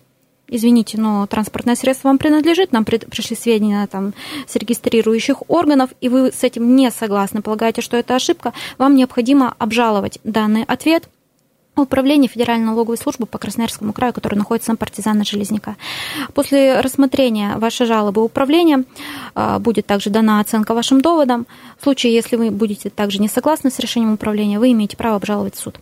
извините, 0.48 0.98
но 0.98 1.26
транспортное 1.28 1.76
средство 1.76 2.08
вам 2.08 2.18
принадлежит, 2.18 2.72
нам 2.72 2.86
пришли 2.86 3.36
сведения 3.36 3.86
там, 3.88 4.14
с 4.48 4.56
регистрирующих 4.56 5.50
органов, 5.50 5.90
и 6.02 6.10
вы 6.10 6.32
с 6.32 6.44
этим 6.44 6.76
не 6.76 6.90
согласны, 6.92 7.42
полагаете, 7.42 7.82
что 7.82 7.98
это 7.98 8.16
ошибка, 8.16 8.54
вам 8.78 8.96
необходимо 8.96 9.54
обжаловать 9.58 10.20
данный 10.24 10.64
ответ 10.64 11.10
Управление 11.78 12.28
Федеральной 12.28 12.66
налоговой 12.66 12.98
службы 12.98 13.26
по 13.26 13.38
Красноярскому 13.38 13.94
краю, 13.94 14.14
который 14.14 14.36
находится 14.36 14.72
на 14.72 14.78
партизана 14.78 15.24
Железняка. 15.24 15.76
После 16.34 16.82
рассмотрения 16.82 17.58
вашей 17.58 17.86
жалобы 17.86 18.24
управления 18.24 18.84
а, 19.36 19.60
будет 19.60 19.86
также 19.86 20.10
дана 20.10 20.40
оценка 20.40 20.74
вашим 20.74 21.02
доводам. 21.02 21.46
В 21.80 21.84
случае, 21.84 22.14
если 22.14 22.36
вы 22.36 22.50
будете 22.50 22.90
также 22.90 23.20
не 23.20 23.28
согласны 23.28 23.70
с 23.70 23.80
решением 23.80 24.14
управления, 24.14 24.60
вы 24.60 24.72
имеете 24.72 24.98
право 24.98 25.18
обжаловать 25.18 25.56
суд. 25.56 25.80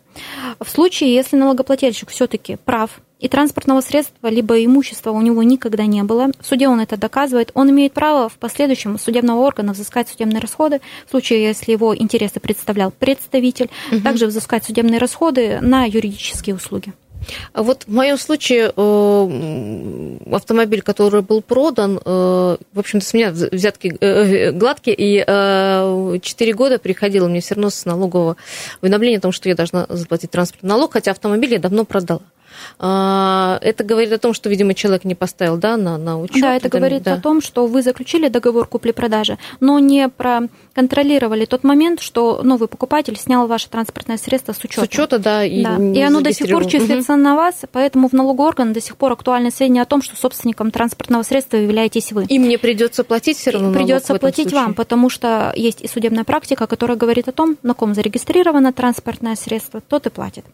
В 0.59 0.69
случае, 0.69 1.13
если 1.13 1.37
налогоплательщик 1.37 2.09
все-таки 2.09 2.57
прав, 2.57 2.99
и 3.25 3.27
транспортного 3.27 3.81
средства 3.81 4.27
либо 4.27 4.63
имущества 4.63 5.09
у 5.09 5.19
него 5.19 5.41
никогда 5.41 5.87
не 5.87 6.03
было. 6.03 6.27
В 6.39 6.45
суде 6.45 6.67
он 6.67 6.79
это 6.79 6.95
доказывает. 6.95 7.49
Он 7.55 7.71
имеет 7.71 7.91
право 7.93 8.29
в 8.29 8.33
последующем 8.33 8.99
судебного 8.99 9.39
органа 9.41 9.73
взыскать 9.73 10.07
судебные 10.09 10.39
расходы, 10.39 10.79
в 11.07 11.09
случае, 11.09 11.43
если 11.43 11.71
его 11.71 11.97
интересы 11.97 12.39
представлял 12.39 12.91
представитель, 12.91 13.71
угу. 13.91 14.01
также 14.01 14.27
взыскать 14.27 14.63
судебные 14.63 14.99
расходы 14.99 15.59
на 15.59 15.85
юридические 15.85 16.55
услуги. 16.55 16.93
А 17.53 17.63
вот 17.63 17.85
в 17.87 17.91
моем 17.91 18.19
случае 18.19 18.71
э, 18.75 20.17
автомобиль, 20.31 20.83
который 20.83 21.23
был 21.23 21.41
продан, 21.41 21.97
э, 21.97 21.99
в 22.05 22.79
общем-то, 22.79 23.03
с 23.03 23.13
меня 23.15 23.31
взятки 23.31 23.97
э, 23.99 24.51
гладкие, 24.51 24.95
и 24.95 26.19
4 26.21 26.53
года 26.53 26.77
приходило 26.77 27.27
мне 27.27 27.41
все 27.41 27.55
равно 27.55 27.71
с 27.71 27.85
налогового 27.85 28.37
уведомления 28.83 29.17
о 29.17 29.21
том, 29.21 29.31
что 29.31 29.49
я 29.49 29.55
должна 29.55 29.87
заплатить 29.89 30.29
транспортный 30.29 30.69
налог, 30.69 30.93
хотя 30.93 31.09
автомобиль 31.09 31.53
я 31.53 31.59
давно 31.59 31.85
продала. 31.85 32.21
А, 32.79 33.59
это 33.61 33.83
говорит 33.83 34.11
о 34.11 34.17
том, 34.17 34.33
что, 34.33 34.49
видимо, 34.49 34.73
человек 34.73 35.03
не 35.05 35.15
поставил 35.15 35.57
да, 35.57 35.77
на, 35.77 35.97
на 35.97 36.19
учет. 36.19 36.41
Да, 36.41 36.55
это 36.55 36.69
говорит 36.69 37.03
да. 37.03 37.13
о 37.13 37.17
том, 37.19 37.41
что 37.41 37.67
вы 37.67 37.81
заключили 37.81 38.27
договор 38.27 38.67
купли-продажи, 38.67 39.37
но 39.59 39.79
не 39.79 40.09
проконтролировали 40.09 41.45
тот 41.45 41.63
момент, 41.63 42.01
что 42.01 42.41
новый 42.43 42.67
покупатель 42.67 43.17
снял 43.17 43.47
ваше 43.47 43.69
транспортное 43.69 44.17
средство 44.17 44.53
с 44.53 44.63
учета. 44.63 44.81
С 44.81 44.83
учета, 44.83 45.19
да. 45.19 45.43
И, 45.43 45.63
да. 45.63 45.77
и 45.77 46.01
оно 46.01 46.21
до 46.21 46.33
сих 46.33 46.49
пор 46.49 46.65
числится 46.65 47.13
угу. 47.13 47.21
на 47.21 47.35
вас, 47.35 47.61
поэтому 47.71 48.09
в 48.09 48.13
налоговый 48.13 48.47
орган 48.47 48.73
до 48.73 48.81
сих 48.81 48.97
пор 48.97 49.13
актуальны 49.13 49.51
сведения 49.51 49.81
о 49.81 49.85
том, 49.85 50.01
что 50.01 50.15
собственником 50.15 50.71
транспортного 50.71 51.23
средства 51.23 51.57
являетесь 51.57 52.11
вы. 52.11 52.25
И 52.25 52.39
мне 52.39 52.57
придется 52.57 53.03
платить 53.03 53.37
все 53.37 53.51
равно 53.51 53.71
Придется 53.71 54.15
платить 54.15 54.49
случае. 54.49 54.61
вам, 54.61 54.73
потому 54.73 55.09
что 55.09 55.53
есть 55.55 55.81
и 55.81 55.87
судебная 55.87 56.23
практика, 56.23 56.67
которая 56.67 56.97
говорит 56.97 57.27
о 57.27 57.31
том, 57.31 57.57
на 57.63 57.73
ком 57.73 57.93
зарегистрировано 57.93 58.73
транспортное 58.73 59.35
средство, 59.35 59.81
тот 59.81 60.07
и 60.07 60.09
платит. 60.09 60.45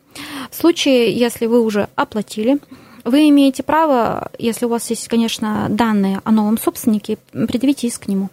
В 0.50 0.55
случае, 0.55 1.13
если 1.13 1.46
вы 1.46 1.62
уже 1.62 1.88
оплатили, 1.95 2.60
вы 3.03 3.29
имеете 3.29 3.63
право, 3.63 4.29
если 4.38 4.65
у 4.65 4.69
вас 4.69 4.89
есть, 4.89 5.07
конечно, 5.07 5.67
данные 5.69 6.21
о 6.24 6.31
новом 6.31 6.57
собственнике, 6.57 7.17
предъявить 7.31 7.83
иск 7.83 8.05
к 8.05 8.07
нему 8.07 8.29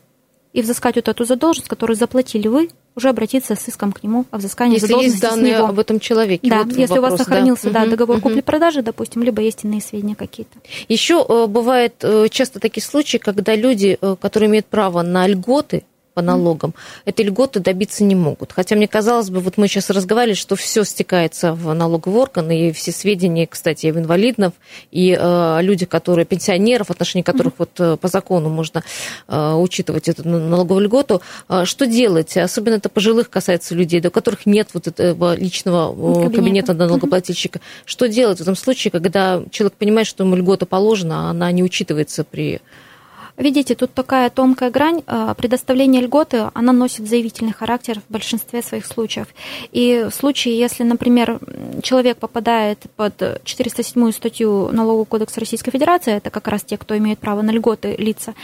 и 0.53 0.63
взыскать 0.63 0.97
вот 0.97 1.09
эту 1.09 1.25
задолженность, 1.25 1.69
которую 1.69 1.97
заплатили 1.97 2.49
вы 2.49 2.71
уже 2.97 3.11
обратиться 3.11 3.55
с 3.55 3.69
иском 3.69 3.93
к 3.93 4.03
нему 4.03 4.27
о 4.31 4.39
взыскании 4.39 4.75
если 4.75 4.89
задолженности 4.89 5.25
есть 5.25 5.35
данные 5.35 5.55
с 5.55 5.59
него. 5.59 5.69
об 5.69 5.79
этом 5.79 6.01
человеке. 6.01 6.51
Да, 6.51 6.65
вот 6.65 6.77
если 6.77 6.95
вопрос, 6.95 6.99
у 6.99 7.11
вас 7.11 7.19
сохранился 7.21 7.71
да. 7.71 7.83
Мгм, 7.83 7.91
договор 7.91 8.17
мгм. 8.17 8.23
купли-продажи, 8.25 8.83
допустим, 8.83 9.23
либо 9.23 9.41
есть 9.41 9.65
иные 9.65 9.81
сведения 9.81 10.17
какие-то. 10.17 10.59
Еще 10.89 11.25
э, 11.27 11.47
бывает 11.47 11.95
э, 12.03 12.29
часто 12.29 12.59
такие 12.59 12.83
случаи, 12.83 13.19
когда 13.19 13.55
люди, 13.55 13.99
э, 14.01 14.17
которые 14.21 14.49
имеют 14.49 14.67
право 14.67 15.03
на 15.03 15.29
льготы 15.29 15.85
по 16.19 16.23
налогам, 16.23 16.75
этой 17.05 17.27
льготы 17.27 17.61
добиться 17.61 18.03
не 18.03 18.17
могут. 18.17 18.51
Хотя 18.51 18.75
мне 18.75 18.89
казалось 18.89 19.31
бы, 19.31 19.39
вот 19.39 19.57
мы 19.57 19.69
сейчас 19.69 19.89
разговаривали, 19.89 20.35
что 20.35 20.57
все 20.57 20.83
стекается 20.83 21.53
в 21.55 21.73
налоговый 21.75 22.21
орган, 22.21 22.51
и 22.51 22.73
все 22.73 22.91
сведения, 22.91 23.47
кстати, 23.47 23.87
и 23.87 23.93
в 23.93 23.99
инвалидов, 23.99 24.53
и 24.91 25.13
э, 25.13 25.17
о 25.21 25.61
людях, 25.63 25.89
которые 25.89 26.27
пенсионеров, 26.27 26.89
в 26.89 26.91
отношении 26.91 27.23
которых 27.23 27.53
вот 27.59 27.71
э, 27.79 27.97
по 27.97 28.09
закону 28.09 28.49
можно 28.49 28.83
э, 29.29 29.53
учитывать 29.55 30.09
эту 30.09 30.29
налоговую 30.29 30.87
льготу. 30.87 31.23
Э, 31.49 31.65
Что 31.65 31.87
делать? 31.87 32.37
Особенно 32.37 32.75
это 32.75 32.89
пожилых 32.89 33.31
касается 33.31 33.77
людей, 33.77 34.01
до 34.01 34.11
которых 34.11 34.45
нет 34.45 34.71
вот 34.73 34.89
этого 34.89 35.37
личного 35.37 35.93
э, 35.93 36.15
Кабинета. 36.15 36.37
кабинета 36.37 36.75
налогоплательщика. 36.75 37.61
Что 37.85 38.09
делать 38.09 38.39
в 38.39 38.43
этом 38.43 38.57
случае, 38.57 38.91
когда 38.91 39.45
человек 39.53 39.75
понимает, 39.75 40.09
что 40.09 40.25
ему 40.25 40.35
льгота 40.35 40.67
положена, 40.67 41.29
а 41.29 41.31
она 41.31 41.53
не 41.53 41.63
учитывается 41.63 42.25
при... 42.25 42.61
Видите, 43.39 43.75
тут 43.77 43.95
такая 43.95 44.31
тонкая 44.31 44.71
грань. 44.71 45.03
э, 45.07 45.35
Предоставление 45.37 46.03
льготы, 46.03 46.51
она 46.55 46.73
носит 46.73 47.09
заявительный 47.09 47.53
характер 47.53 48.01
в 48.09 48.13
большинстве 48.13 48.63
своих 48.63 48.85
случаев. 48.85 49.29
И 49.71 50.07
в 50.11 50.15
случае, 50.15 50.59
если, 50.59 50.83
например, 50.83 51.39
человек 51.83 52.19
попадает 52.19 52.79
под 52.97 53.41
407 53.45 54.11
статью 54.13 54.69
Налогового 54.73 55.05
кодекса 55.05 55.39
Российской 55.41 55.71
Федерации, 55.71 56.15
это 56.17 56.31
как 56.31 56.49
раз 56.49 56.63
те, 56.65 56.77
кто 56.77 56.97
имеет 56.99 57.21
право 57.21 57.43
на 57.43 57.53
льготы 57.53 57.95
лица, 57.97 58.35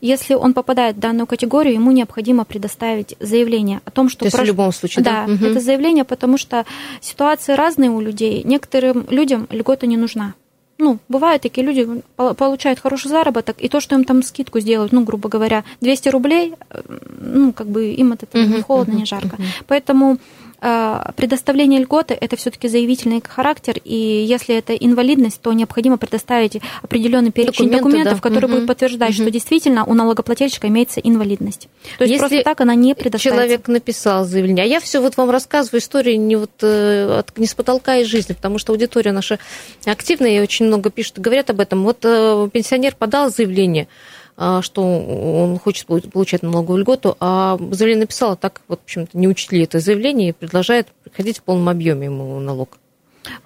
если 0.00 0.32
он 0.34 0.54
попадает 0.54 0.96
в 0.96 1.00
данную 1.00 1.26
категорию, 1.26 1.74
ему 1.74 1.90
необходимо 1.92 2.44
предоставить 2.44 3.16
заявление 3.20 3.80
о 3.84 3.90
том, 3.90 4.08
что... 4.08 4.20
То 4.20 4.24
есть 4.26 4.36
в 4.36 4.40
прош- 4.40 4.46
любом 4.46 4.72
случае, 4.72 5.04
да? 5.04 5.26
Да, 5.26 5.32
Мгм. 5.34 5.44
это 5.44 5.60
заявление, 5.60 6.04
потому 6.04 6.38
что 6.38 6.64
ситуации 7.02 7.52
разные 7.52 7.90
у 7.90 8.00
людей. 8.00 8.42
Некоторым 8.44 9.06
людям 9.10 9.46
льгота 9.50 9.86
не 9.86 9.96
нужна. 9.98 10.34
Ну, 10.80 10.98
бывают 11.08 11.42
такие 11.42 11.66
люди, 11.66 12.02
пол- 12.16 12.34
получают 12.34 12.78
хороший 12.78 13.08
заработок, 13.08 13.56
и 13.58 13.68
то, 13.68 13.80
что 13.80 13.96
им 13.96 14.04
там 14.04 14.22
скидку 14.22 14.60
сделают, 14.60 14.92
ну, 14.92 15.02
грубо 15.02 15.28
говоря, 15.28 15.64
200 15.80 16.08
рублей, 16.10 16.54
э, 16.70 16.80
ну, 17.20 17.52
как 17.52 17.66
бы 17.66 17.86
им 17.90 18.12
от 18.12 18.22
этого 18.22 18.42
не 18.42 18.62
холодно, 18.62 18.92
не 18.92 19.04
жарко. 19.04 19.36
Поэтому 19.66 20.18
предоставление 20.60 21.80
льготы– 21.80 22.14
это 22.20 22.36
все-таки 22.36 22.68
заявительный 22.68 23.22
характер, 23.26 23.76
и 23.84 23.94
если 23.94 24.56
это 24.56 24.74
инвалидность, 24.74 25.40
то 25.40 25.52
необходимо 25.52 25.98
предоставить 25.98 26.60
определенный 26.82 27.30
перечень 27.30 27.70
Документы, 27.70 27.78
документов, 27.78 28.14
да. 28.14 28.20
которые 28.20 28.48
Мгм, 28.48 28.54
будут 28.54 28.68
подтверждать, 28.68 29.14
что 29.14 29.22
мгм. 29.24 29.32
действительно 29.32 29.84
у 29.84 29.94
налогоплательщика 29.94 30.68
имеется 30.68 31.00
инвалидность. 31.00 31.68
То 31.98 32.04
есть 32.04 32.12
Если 32.12 32.18
просто 32.18 32.42
так 32.42 32.60
она 32.60 32.74
не 32.74 32.94
предоставится. 32.94 33.28
Человек 33.28 33.68
написал 33.68 34.24
заявление. 34.24 34.64
А 34.64 34.66
я 34.66 34.80
все 34.80 35.00
вот 35.00 35.16
вам 35.16 35.30
рассказываю 35.30 35.80
историю 35.80 36.20
не, 36.20 36.36
вот, 36.36 36.50
э, 36.62 37.18
от, 37.20 37.36
не 37.38 37.46
с 37.46 37.54
потолка 37.54 37.96
из 37.96 38.06
жизни, 38.06 38.32
потому 38.32 38.58
что 38.58 38.72
аудитория 38.72 39.12
наша 39.12 39.38
активная 39.84 40.38
и 40.38 40.40
очень 40.40 40.66
много 40.66 40.90
пишут 40.90 41.18
и 41.18 41.20
говорят 41.20 41.50
об 41.50 41.60
этом. 41.60 41.84
Вот 41.84 41.98
э, 42.04 42.48
пенсионер 42.52 42.94
подал 42.96 43.30
заявление, 43.30 43.86
а, 43.86 44.17
что 44.62 44.82
он 44.82 45.58
хочет 45.58 45.86
полу- 45.86 46.08
получать 46.08 46.42
налоговую 46.42 46.82
льготу, 46.82 47.16
а 47.18 47.58
заявление 47.72 48.02
написал, 48.02 48.32
а 48.32 48.36
так, 48.36 48.60
вот, 48.68 48.78
в 48.80 48.84
общем-то, 48.84 49.18
не 49.18 49.26
учли 49.26 49.64
это 49.64 49.80
заявление 49.80 50.28
и 50.28 50.32
предложает 50.32 50.88
приходить 51.02 51.38
в 51.38 51.42
полном 51.42 51.68
объеме 51.68 52.06
ему 52.06 52.38
налог. 52.38 52.78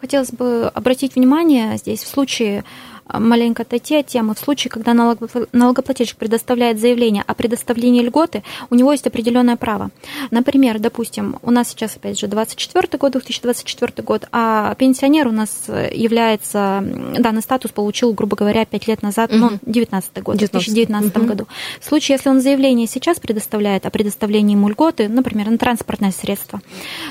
Хотелось 0.00 0.30
бы 0.30 0.70
обратить 0.72 1.16
внимание 1.16 1.76
здесь 1.76 2.02
в 2.02 2.08
случае 2.08 2.62
а, 2.62 2.91
маленько 3.12 3.62
отойти 3.62 3.96
от 3.96 4.06
темы. 4.06 4.34
В 4.34 4.38
случае, 4.38 4.70
когда 4.70 4.92
налогопла- 4.92 5.48
налогоплательщик 5.52 6.16
предоставляет 6.16 6.80
заявление 6.80 7.24
о 7.26 7.34
предоставлении 7.34 8.02
льготы, 8.02 8.42
у 8.70 8.74
него 8.74 8.92
есть 8.92 9.06
определенное 9.06 9.56
право. 9.56 9.90
Например, 10.30 10.78
допустим, 10.78 11.36
у 11.42 11.50
нас 11.50 11.68
сейчас, 11.68 11.96
опять 11.96 12.18
же, 12.18 12.26
24 12.26 12.98
год, 12.98 13.12
2024 13.12 14.02
год, 14.04 14.26
а 14.32 14.74
пенсионер 14.76 15.28
у 15.28 15.32
нас 15.32 15.64
э, 15.68 15.90
является, 15.94 16.82
данный 17.18 17.42
статус 17.42 17.70
получил, 17.72 18.12
грубо 18.12 18.36
говоря, 18.36 18.64
5 18.64 18.86
лет 18.88 19.02
назад, 19.02 19.30
ну, 19.32 19.46
Мгм. 19.46 19.60
19 19.66 20.22
год, 20.22 20.36
в 20.36 20.38
19. 20.38 20.52
2019 20.74 21.16
Мгм. 21.16 21.26
году. 21.26 21.46
В 21.80 21.84
случае, 21.84 22.16
если 22.16 22.28
он 22.28 22.40
заявление 22.40 22.86
сейчас 22.86 23.18
предоставляет 23.20 23.86
о 23.86 23.90
предоставлении 23.90 24.54
ему 24.54 24.68
льготы, 24.68 25.08
например, 25.08 25.50
на 25.50 25.58
транспортное 25.58 26.12
средство, 26.12 26.60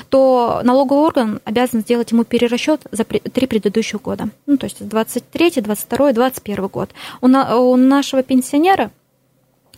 то 0.08 0.60
налоговый 0.64 1.00
орган 1.04 1.40
обязан 1.44 1.80
сделать 1.80 2.12
ему 2.12 2.24
перерасчет 2.24 2.80
за 2.90 3.04
три 3.04 3.46
предыдущих 3.46 4.00
года. 4.02 4.28
Ну, 4.46 4.56
то 4.56 4.64
есть 4.66 4.86
23, 4.86 5.60
22, 5.60 5.81
21 5.88 6.66
год. 6.68 6.90
У, 7.20 7.28
на- 7.28 7.56
у 7.56 7.76
нашего 7.76 8.22
пенсионера 8.22 8.90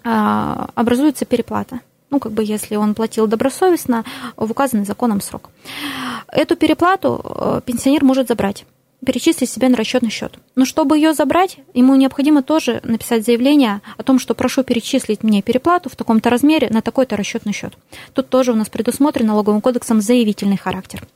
а, 0.05 0.69
образуется 0.75 1.25
переплата. 1.25 1.81
Ну, 2.11 2.19
как 2.21 2.33
бы 2.33 2.45
если 2.45 2.77
он 2.77 2.95
платил 2.95 3.27
добросовестно 3.27 4.05
в 4.37 4.51
указанный 4.51 4.85
законом 4.85 5.21
срок. 5.21 5.51
Эту 6.29 6.55
переплату 6.55 7.21
э, 7.25 7.61
пенсионер 7.65 8.05
может 8.05 8.29
забрать 8.29 8.65
перечислить 9.05 9.51
себе 9.51 9.69
на 9.69 9.77
расчетный 9.77 10.11
счет. 10.11 10.39
Но 10.57 10.65
чтобы 10.65 10.97
ее 10.97 11.13
забрать, 11.13 11.59
ему 11.75 11.95
необходимо 11.95 12.43
тоже 12.43 12.81
написать 12.85 13.25
заявление 13.25 13.81
о 13.97 14.03
том, 14.03 14.19
что 14.19 14.35
прошу 14.35 14.65
перечислить 14.65 15.23
мне 15.23 15.43
переплату 15.43 15.91
в 15.91 15.97
таком-то 15.97 16.31
размере 16.31 16.69
на 16.71 16.83
такой-то 16.83 17.17
расчетный 17.17 17.53
счет. 17.53 17.75
Тут 18.15 18.29
тоже 18.29 18.53
у 18.53 18.57
нас 18.57 18.69
предусмотрен 18.69 19.27
налоговым 19.27 19.61
кодексом 19.61 20.01
заявительный 20.01 20.57
характер. 20.57 21.07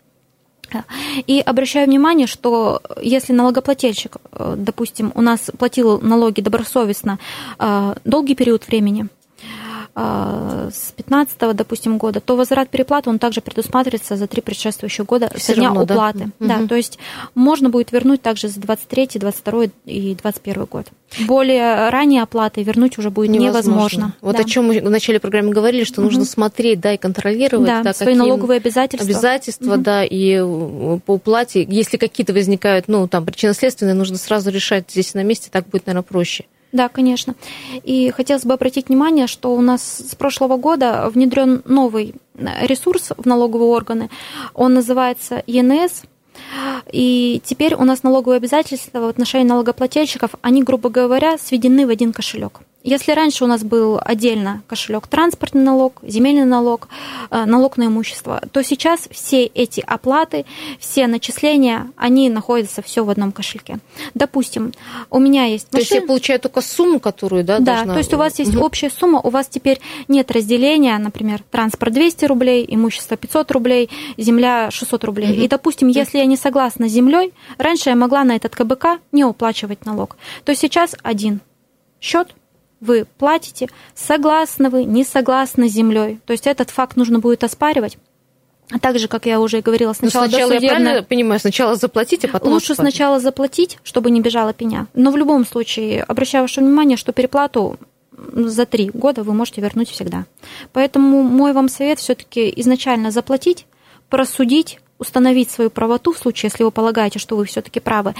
И 1.27 1.41
обращаю 1.41 1.87
внимание, 1.87 2.27
что 2.27 2.81
если 3.03 3.33
налогоплательщик, 3.33 4.17
э, 4.33 4.55
допустим, 4.57 5.13
у 5.15 5.21
нас 5.21 5.51
платил 5.59 6.01
налоги 6.01 6.41
добросовестно 6.41 7.19
э, 7.59 7.95
долгий 8.05 8.35
период 8.35 8.67
времени, 8.69 9.09
с 9.99 10.93
15 10.97 11.55
допустим, 11.55 11.99
года, 11.99 12.21
то 12.21 12.37
возврат 12.37 12.69
переплаты, 12.69 13.11
он 13.11 13.19
также 13.19 13.41
предусматривается 13.41 14.17
за 14.17 14.27
три 14.27 14.43
предшествующих 14.43 15.05
года 15.07 15.29
Всё 15.35 15.55
со 15.55 15.55
дня 15.55 15.69
равно, 15.69 15.85
да? 15.85 15.95
уплаты. 15.95 16.31
Да, 16.39 16.59
Мгм. 16.59 16.69
то 16.69 16.75
есть 16.77 16.99
можно 17.35 17.69
будет 17.71 17.91
вернуть 17.91 18.23
также 18.23 18.49
за 18.49 18.61
23, 18.61 19.19
22 19.19 19.65
и 19.87 20.15
21 20.15 20.65
год. 20.67 20.87
Более 21.27 21.89
ранние 21.91 22.23
оплаты 22.23 22.63
вернуть 22.63 22.99
уже 22.99 23.11
будет 23.11 23.31
невозможно. 23.31 24.15
Вот 24.21 24.37
Да. 24.37 24.43
о 24.43 24.45
чем 24.45 24.67
мы 24.69 24.81
в 24.81 24.91
начале 24.91 25.19
программы 25.21 25.51
говорили, 25.53 25.85
что 25.85 26.01
нужно 26.03 26.21
Мгм. 26.21 26.29
смотреть, 26.29 26.81
да, 26.81 26.93
и 26.93 26.97
контролировать, 26.97 27.67
Да, 27.67 27.83
да, 27.83 27.93
свои 27.95 28.15
налоговые 28.15 28.59
обязательства. 28.59 29.07
обязательства, 29.09 29.75
Мгм. 29.75 29.83
да, 29.83 30.05
и 30.05 30.35
э, 30.35 30.99
по 31.05 31.13
уплате, 31.15 31.67
если 31.69 31.97
какие-то 31.97 32.33
возникают, 32.33 32.89
ну, 32.89 33.09
там, 33.09 33.25
причинно-следственные, 33.25 33.95
нужно 33.95 34.17
сразу 34.19 34.51
решать 34.51 34.85
здесь 34.91 35.15
на 35.15 35.23
месте, 35.25 35.49
так 35.51 35.67
будет, 35.69 35.87
наверное, 35.87 36.05
проще. 36.07 36.45
Да, 36.73 36.89
конечно. 36.89 37.35
И 37.83 38.11
хотелось 38.11 38.45
бы 38.45 38.55
обратить 38.55 38.89
внимание, 38.89 39.27
что 39.27 39.55
у 39.55 39.61
нас 39.61 39.83
с 39.83 40.15
прошлого 40.15 40.57
года 40.57 41.09
внедрен 41.09 41.63
новый 41.65 42.15
э, 42.35 42.67
ресурс 42.67 43.13
в 43.17 43.27
налоговые 43.27 43.71
органы. 43.71 44.11
Он 44.55 44.75
называется 44.75 45.43
ЕНС. 45.47 46.03
И 46.93 47.43
теперь 47.45 47.75
у 47.75 47.85
нас 47.85 48.03
налоговые 48.03 48.37
обязательства 48.37 49.01
в 49.01 49.09
отношении 49.09 49.49
налогоплательщиков, 49.49 50.31
они, 50.41 50.63
грубо 50.63 50.89
говоря, 50.89 51.37
сведены 51.37 51.87
в 51.87 51.91
один 51.91 52.13
кошелек. 52.13 52.61
Если 52.89 53.13
раньше 53.13 53.45
у 53.45 53.47
нас 53.47 53.63
был 53.65 54.01
отдельно 54.03 54.63
кошелек 54.67 55.07
транспортный 55.09 55.63
налог, 55.63 56.01
земельный 56.03 56.47
налог, 56.47 56.89
э, 57.31 57.45
налог 57.45 57.77
на 57.77 57.87
имущество, 57.89 58.41
то 58.51 58.63
сейчас 58.63 59.09
все 59.11 59.45
эти 59.45 59.85
оплаты, 59.87 60.47
все 60.81 61.07
начисления, 61.07 61.91
они 61.97 62.31
находятся 62.31 62.81
все 62.81 63.05
в 63.05 63.11
одном 63.11 63.33
кошельке. 63.33 63.79
Допустим, 64.15 64.73
у 65.11 65.19
меня 65.19 65.45
есть 65.45 65.69
То 65.69 65.77
есть 65.77 65.91
я 65.91 66.01
получаю 66.01 66.41
только 66.41 66.63
сумму, 66.63 66.99
которую, 66.99 67.45
да, 67.45 67.59
да, 67.59 67.75
должна... 67.75 67.93
то 67.93 67.99
есть 67.99 68.15
у 68.15 68.17
вас 68.17 68.39
есть 68.39 68.55
Мгм. 68.55 68.63
общая 68.63 68.89
сумма, 68.89 69.21
у 69.21 69.29
вас 69.29 69.49
теперь 69.49 69.81
нет 70.09 70.31
разделения, 70.31 70.97
например, 70.97 71.43
транспорт 71.51 71.93
200 71.93 72.25
рублей, 72.25 72.65
имущество 72.67 73.19
500 73.19 73.51
рублей, 73.51 73.91
земля 74.17 74.71
600 74.71 75.05
рублей. 75.05 75.33
Мгм. 75.35 75.43
И, 75.43 75.49
допустим, 75.49 75.89
если 75.89 76.17
я 76.17 76.25
не 76.25 76.39
согласна 76.39 76.89
с 76.89 76.93
землей, 76.93 77.35
раньше 77.59 77.91
я 77.91 77.97
могла 77.97 78.25
на 78.25 78.35
этот 78.35 78.57
КБК 78.57 78.99
не 79.13 79.27
уплачивать 79.27 79.85
налог, 79.85 80.17
то 80.45 80.55
сейчас 80.55 80.97
один 81.03 81.41
счет 82.01 82.35
вы 82.81 83.07
платите, 83.19 83.69
согласны 83.95 84.71
вы, 84.71 84.85
не 84.85 85.05
согласны 85.05 85.69
с 85.69 85.73
землей. 85.73 86.21
То 86.27 86.33
есть 86.33 86.47
этот 86.47 86.71
факт 86.71 86.97
нужно 86.97 87.19
будет 87.19 87.45
оспаривать. 87.45 87.99
А 88.71 88.79
также, 88.79 89.09
как 89.09 89.25
я 89.25 89.41
уже 89.41 89.63
говорила, 89.63 89.89
Ну, 89.91 89.95
сначала, 89.95 90.27
сначала, 90.29 90.53
я 90.53 90.57
досудебное- 90.61 90.83
правильно 90.85 91.03
понимаю, 91.03 91.41
сначала 91.41 91.75
заплатить, 91.75 92.25
а 92.27 92.29
потом 92.29 92.53
Лучше 92.53 92.73
оспаривать. 92.73 92.95
сначала 92.95 93.19
заплатить, 93.21 93.79
чтобы 93.83 94.11
не 94.11 94.21
бежала 94.21 94.53
пеня. 94.53 94.87
Но 94.95 95.11
в 95.11 95.17
любом 95.17 95.47
случае, 95.47 96.03
обращаю 96.03 96.45
ваше 96.45 96.61
внимание, 96.61 96.99
что 96.99 97.13
переплату 97.13 97.79
за 98.13 98.67
три 98.67 98.91
года 98.91 99.23
вы 99.23 99.33
можете 99.33 99.61
вернуть 99.63 99.89
всегда. 99.91 100.27
Поэтому 100.73 101.23
мой 101.23 101.53
вам 101.55 101.69
совет 101.71 101.99
все-таки 101.99 102.53
изначально 102.57 103.11
заплатить, 103.11 103.65
просудить, 104.11 104.81
установить 104.99 105.51
свою 105.51 105.71
правоту 105.71 106.13
в 106.13 106.19
случае, 106.19 106.51
если 106.53 106.65
вы 106.65 106.71
полагаете, 106.71 107.19
что 107.19 107.37
вы 107.37 107.45
все-таки 107.45 107.81
правы, 107.81 108.15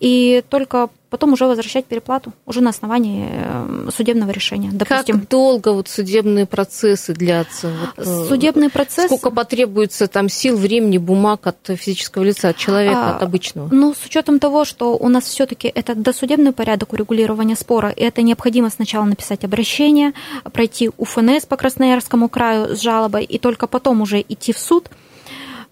и 0.00 0.42
только 0.48 0.90
потом 1.14 1.32
уже 1.32 1.46
возвращать 1.46 1.84
переплату 1.84 2.32
уже 2.44 2.60
на 2.60 2.70
основании 2.70 3.28
э, 3.30 3.88
судебного 3.96 4.32
решения. 4.32 4.70
Допустим. 4.72 5.20
Как 5.20 5.28
долго 5.28 5.72
вот 5.72 5.88
судебные 5.88 6.44
процессы 6.44 7.12
длятся? 7.14 7.68
Вот, 7.68 8.04
э, 8.04 8.28
Судебный 8.28 8.68
процесс... 8.68 9.06
Сколько 9.06 9.30
потребуется 9.30 10.08
там 10.08 10.28
сил, 10.28 10.56
времени, 10.56 10.98
бумаг 10.98 11.46
от 11.46 11.70
физического 11.78 12.24
лица, 12.24 12.48
от 12.48 12.56
человека, 12.56 13.12
а, 13.12 13.16
от 13.16 13.22
обычного? 13.22 13.68
Ну, 13.70 13.94
с 13.94 14.04
учетом 14.04 14.40
того, 14.40 14.64
что 14.64 14.96
у 14.96 15.08
нас 15.08 15.22
все-таки 15.22 15.68
это 15.72 15.94
досудебный 15.94 16.52
порядок 16.52 16.92
урегулирования 16.92 17.54
спора, 17.54 17.90
и 17.90 18.02
это 18.02 18.22
необходимо 18.22 18.68
сначала 18.68 19.04
написать 19.04 19.44
обращение, 19.44 20.14
пройти 20.52 20.90
УФНС 20.96 21.46
по 21.46 21.56
Красноярскому 21.56 22.28
краю 22.28 22.74
с 22.74 22.80
жалобой, 22.80 23.22
и 23.22 23.38
только 23.38 23.68
потом 23.68 24.00
уже 24.00 24.20
идти 24.20 24.52
в 24.52 24.58
суд, 24.58 24.90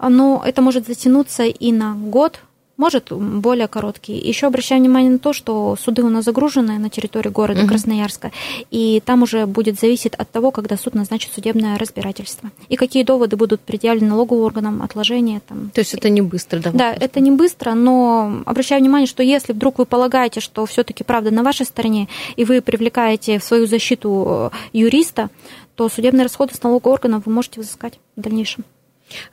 но 0.09 0.43
это 0.45 0.63
может 0.63 0.87
затянуться 0.87 1.45
и 1.45 1.73
на 1.73 1.95
год, 1.95 2.41
может 2.77 3.13
более 3.13 3.69
короткий. 3.69 4.15
Еще 4.15 4.47
обращаю 4.47 4.81
внимание 4.81 5.13
на 5.13 5.19
то, 5.19 5.33
что 5.33 5.77
суды 5.77 6.03
у 6.03 6.09
нас 6.09 6.25
загружены 6.25 6.79
на 6.79 6.91
территории 6.91 7.29
города 7.29 7.61
угу. 7.61 7.69
Красноярска, 7.69 8.33
и 8.71 9.01
там 9.05 9.23
уже 9.23 9.47
будет 9.47 9.79
зависеть 9.79 10.15
от 10.15 10.31
того, 10.31 10.51
когда 10.51 10.77
суд 10.77 10.95
назначит 10.95 11.33
судебное 11.33 11.79
разбирательство. 11.79 12.51
И 12.69 12.77
какие 12.77 13.05
доводы 13.05 13.37
будут 13.37 13.61
предъявлены 13.61 14.11
налоговым 14.11 14.45
органам, 14.45 14.83
отложения 14.83 15.41
там. 15.49 15.71
То 15.75 15.81
есть 15.81 15.95
это 15.95 16.09
не 16.09 16.23
быстро, 16.23 16.59
да? 16.61 16.71
Да, 16.73 16.93
это 16.93 17.21
не 17.21 17.31
быстро, 17.31 17.75
но 17.75 18.43
обращаю 18.47 18.81
внимание, 18.81 19.07
что 19.07 19.23
если 19.23 19.53
вдруг 19.53 19.79
вы 19.79 19.87
полагаете, 19.87 20.41
что 20.41 20.67
все-таки 20.67 21.05
правда 21.05 21.31
на 21.31 21.43
вашей 21.43 21.67
стороне, 21.67 22.09
и 22.37 22.45
вы 22.45 22.61
привлекаете 22.63 23.39
в 23.39 23.45
свою 23.45 23.67
защиту 23.67 24.51
э, 24.53 24.57
юриста, 24.73 25.29
то 25.77 25.89
судебные 25.89 26.25
расходы 26.25 26.55
с 26.55 26.63
налогового 26.63 26.95
органа 26.95 27.23
вы 27.25 27.33
можете 27.33 27.61
взыскать 27.61 27.99
в 28.17 28.21
дальнейшем. 28.21 28.65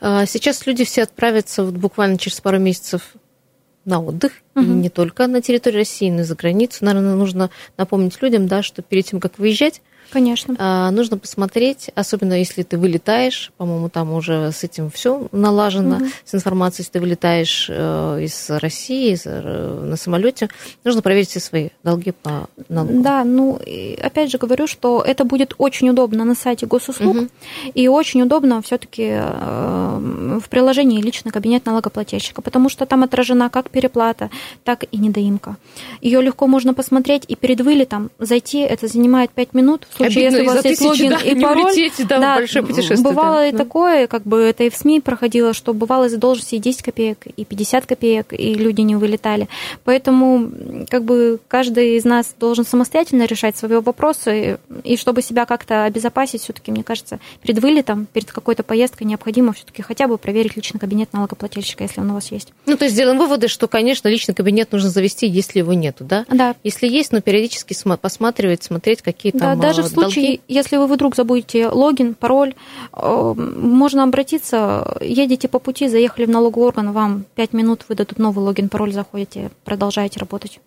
А, 0.02 0.26
сейчас 0.26 0.66
люди 0.66 0.86
все 0.86 1.04
отправятся 1.04 1.64
вот 1.64 1.76
буквально 1.76 2.18
через 2.18 2.42
пару 2.42 2.60
месяцев 2.60 3.14
на 3.86 4.02
отдых, 4.02 4.34
угу. 4.56 4.64
и 4.64 4.68
не 4.68 4.90
только 4.90 5.28
на 5.28 5.42
территории 5.42 5.78
России, 5.78 6.10
но 6.10 6.22
и 6.22 6.24
за 6.24 6.36
границу. 6.36 6.86
Наверное, 6.86 7.16
нужно 7.16 7.50
напомнить 7.78 8.22
людям, 8.22 8.48
да, 8.48 8.62
что 8.62 8.82
перед 8.82 9.06
тем, 9.06 9.20
как 9.20 9.40
выезжать, 9.40 9.82
Конечно. 10.12 10.56
А, 10.58 10.92
нужно 10.92 11.18
посмотреть, 11.18 11.90
особенно 11.96 12.34
если 12.34 12.64
ты 12.64 12.78
вылетаешь, 12.78 13.52
по-моему, 13.58 13.90
там 13.90 14.14
уже 14.14 14.52
с 14.52 14.64
этим 14.64 14.90
все 14.90 15.28
налажено, 15.32 15.98
угу. 15.98 16.06
с 16.26 16.36
информацией, 16.36 16.84
если 16.84 16.94
ты 16.94 17.00
вылетаешь 17.00 17.68
э, 17.70 18.24
из 18.24 18.50
России 18.50 19.14
из, 19.14 19.24
э, 19.26 19.82
на 19.84 19.96
самолете, 19.96 20.50
нужно 20.84 21.02
проверить 21.02 21.30
все 21.30 21.40
свои 21.40 21.70
долги 21.84 22.12
по 22.12 22.48
налогам. 22.70 23.02
Да, 23.02 23.24
ну, 23.24 23.60
опять 24.02 24.32
же 24.32 24.38
говорю, 24.38 24.68
что 24.68 25.04
это 25.06 25.24
будет 25.24 25.54
очень 25.58 25.90
удобно 25.90 26.26
на 26.26 26.36
сайте 26.36 26.66
госуслуг, 26.66 27.16
угу. 27.16 27.28
и 27.74 27.88
очень 27.88 28.22
удобно 28.22 28.62
все-таки 28.62 29.10
э, 29.12 30.40
в 30.44 30.50
приложении 30.50 31.02
личный 31.02 31.32
кабинет 31.32 31.66
налогоплательщика, 31.66 32.42
потому 32.42 32.70
что 32.70 32.86
там 32.86 33.04
отражена 33.04 33.50
как 33.50 33.70
переплата, 33.70 34.30
так 34.64 34.86
и 34.92 34.98
недоимка. 34.98 35.58
Ее 36.02 36.22
легко 36.22 36.48
можно 36.48 36.74
посмотреть, 36.74 37.26
и 37.28 37.36
перед 37.36 37.62
вылетом 37.62 38.10
зайти, 38.20 38.60
это 38.60 38.88
занимает 38.88 39.32
5 39.32 39.54
минут, 39.54 39.88
случае, 40.00 40.28
Обидно, 40.28 40.38
если 40.38 40.50
у 40.50 40.56
вас 40.56 40.66
есть 40.66 40.82
логин 40.82 41.10
да, 41.10 41.18
и 41.18 41.42
пароль, 41.42 41.66
улететь, 41.66 42.08
да, 42.08 42.20
да, 42.20 42.36
большое 42.36 42.66
путешествие. 42.66 43.02
Бывало 43.02 43.38
да. 43.38 43.48
и 43.48 43.52
такое, 43.52 44.08
как 44.08 44.24
бы 44.24 44.40
это 44.40 44.64
и 44.64 44.70
в 44.70 44.76
СМИ 44.76 45.02
проходило, 45.02 45.54
что 45.54 45.74
бывало 45.74 46.10
задолженности 46.10 46.56
и 46.56 46.60
10 46.60 46.84
копеек, 46.84 47.28
и 47.36 47.46
50 47.46 47.86
копеек, 47.86 48.34
и 48.34 48.54
люди 48.54 48.82
не 48.82 48.96
вылетали. 48.96 49.48
Поэтому 49.84 50.50
как 50.90 51.04
бы 51.04 51.40
каждый 51.48 51.98
из 51.98 52.06
нас 52.06 52.34
должен 52.40 52.66
самостоятельно 52.66 53.26
решать 53.26 53.58
свои 53.58 53.80
вопросы, 53.80 54.60
и 54.84 54.98
чтобы 54.98 55.22
себя 55.22 55.46
как-то 55.46 55.86
обезопасить, 55.86 56.42
все-таки, 56.42 56.72
мне 56.72 56.84
кажется, 56.84 57.20
перед 57.42 57.60
вылетом, 57.60 58.08
перед 58.12 58.32
какой-то 58.32 58.64
поездкой 58.64 59.08
необходимо 59.08 59.54
все-таки 59.54 59.82
хотя 59.82 60.08
бы 60.08 60.18
проверить 60.18 60.56
личный 60.56 60.80
кабинет 60.80 61.14
налогоплательщика, 61.14 61.84
если 61.84 62.02
он 62.02 62.12
у 62.12 62.14
вас 62.14 62.32
есть. 62.32 62.54
Ну, 62.66 62.78
то 62.78 62.86
есть 62.86 62.96
сделаем 62.96 63.18
выводы, 63.18 63.48
что, 63.48 63.68
конечно, 63.68 64.08
личный 64.08 64.34
кабинет 64.34 64.72
нужно 64.72 64.90
завести, 64.90 65.28
если 65.28 65.60
его 65.60 65.74
нету, 65.74 66.04
да? 66.04 66.26
Да. 66.30 66.56
Если 66.64 66.88
есть, 66.88 67.12
но 67.12 67.22
периодически 67.22 67.76
посматривать, 68.02 68.64
смотреть, 68.64 69.02
какие 69.02 69.32
там 69.32 69.60
Да, 69.60 69.68
даже 69.68 69.84
в 69.84 69.89
случае, 69.90 70.26
долги. 70.26 70.42
если 70.48 70.78
вы 70.78 70.88
вдруг 70.88 71.16
забудете 71.16 71.68
логин, 71.68 72.16
пароль, 72.16 72.56
э, 72.94 73.34
можно 73.36 74.04
обратиться, 74.04 74.98
едете 75.02 75.48
по 75.48 75.60
пути, 75.60 75.88
заехали 75.88 76.26
в 76.26 76.30
налоговый 76.30 76.68
орган, 76.68 76.92
вам 76.92 77.26
5 77.36 77.54
минут 77.54 77.86
выдадут 77.90 78.20
новый 78.20 78.44
логин, 78.44 78.70
пароль, 78.70 78.94
заходите, 78.94 79.52
продолжаете 79.64 80.20
работать 80.20 80.60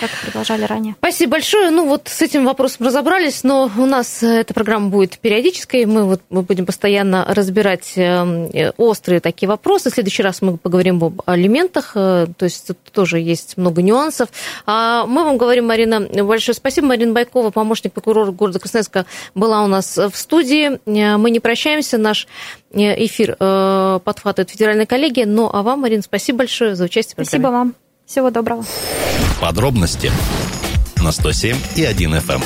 как 0.00 0.10
продолжали 0.22 0.64
ранее. 0.64 0.94
Спасибо 0.98 1.32
большое. 1.32 1.70
Ну 1.70 1.86
вот 1.86 2.08
с 2.08 2.22
этим 2.22 2.44
вопросом 2.44 2.86
разобрались, 2.86 3.44
но 3.44 3.70
у 3.76 3.86
нас 3.86 4.22
эта 4.22 4.54
программа 4.54 4.88
будет 4.88 5.18
периодической. 5.18 5.86
Мы 5.86 6.04
вот 6.04 6.22
мы 6.30 6.42
будем 6.42 6.66
постоянно 6.66 7.24
разбирать 7.28 7.92
эм, 7.96 8.50
острые 8.76 9.20
такие 9.20 9.48
вопросы. 9.48 9.90
В 9.90 9.94
следующий 9.94 10.22
раз 10.22 10.42
мы 10.42 10.56
поговорим 10.56 11.02
об 11.02 11.22
алиментах, 11.26 11.92
э, 11.94 12.26
то 12.36 12.44
есть 12.44 12.66
тут 12.66 12.78
тоже 12.92 13.18
есть 13.18 13.56
много 13.56 13.82
нюансов. 13.82 14.28
А 14.66 15.06
мы 15.06 15.24
вам 15.24 15.38
говорим, 15.38 15.66
Марина, 15.66 16.00
большое 16.00 16.54
спасибо. 16.54 16.88
Марина 16.88 17.12
Байкова, 17.12 17.50
помощник 17.50 17.92
прокурора 17.92 18.30
города 18.30 18.58
Красноярска, 18.58 19.06
была 19.34 19.64
у 19.64 19.66
нас 19.66 19.96
в 19.96 20.14
студии. 20.14 20.78
Э, 20.86 21.16
мы 21.16 21.30
не 21.30 21.40
прощаемся, 21.40 21.98
наш 21.98 22.28
э, 22.72 23.04
эфир 23.04 23.36
подхватывает 23.36 24.50
федеральная 24.50 24.86
коллегия. 24.86 25.26
Ну 25.26 25.50
а 25.52 25.62
вам, 25.62 25.80
Марина, 25.80 26.02
спасибо 26.02 26.38
большое 26.38 26.74
за 26.74 26.84
участие 26.84 27.12
в 27.12 27.16
программе. 27.16 27.28
Спасибо 27.28 27.48
вам. 27.48 27.87
Всего 28.08 28.30
доброго. 28.30 28.64
Подробности 29.38 30.10
на 30.96 31.12
107 31.12 31.58
и 31.76 31.84
1 31.84 32.14
FM. 32.14 32.36
Эм. 32.36 32.42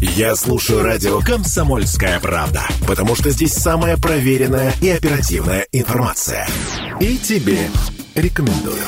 Я 0.00 0.34
слушаю 0.34 0.82
радио 0.82 1.20
«Комсомольская 1.20 2.18
правда», 2.20 2.62
потому 2.88 3.16
что 3.16 3.28
здесь 3.28 3.52
самая 3.52 3.98
проверенная 3.98 4.72
и 4.80 4.88
оперативная 4.88 5.66
информация. 5.72 6.48
И 7.00 7.18
тебе 7.18 7.68
рекомендую. 8.14 8.82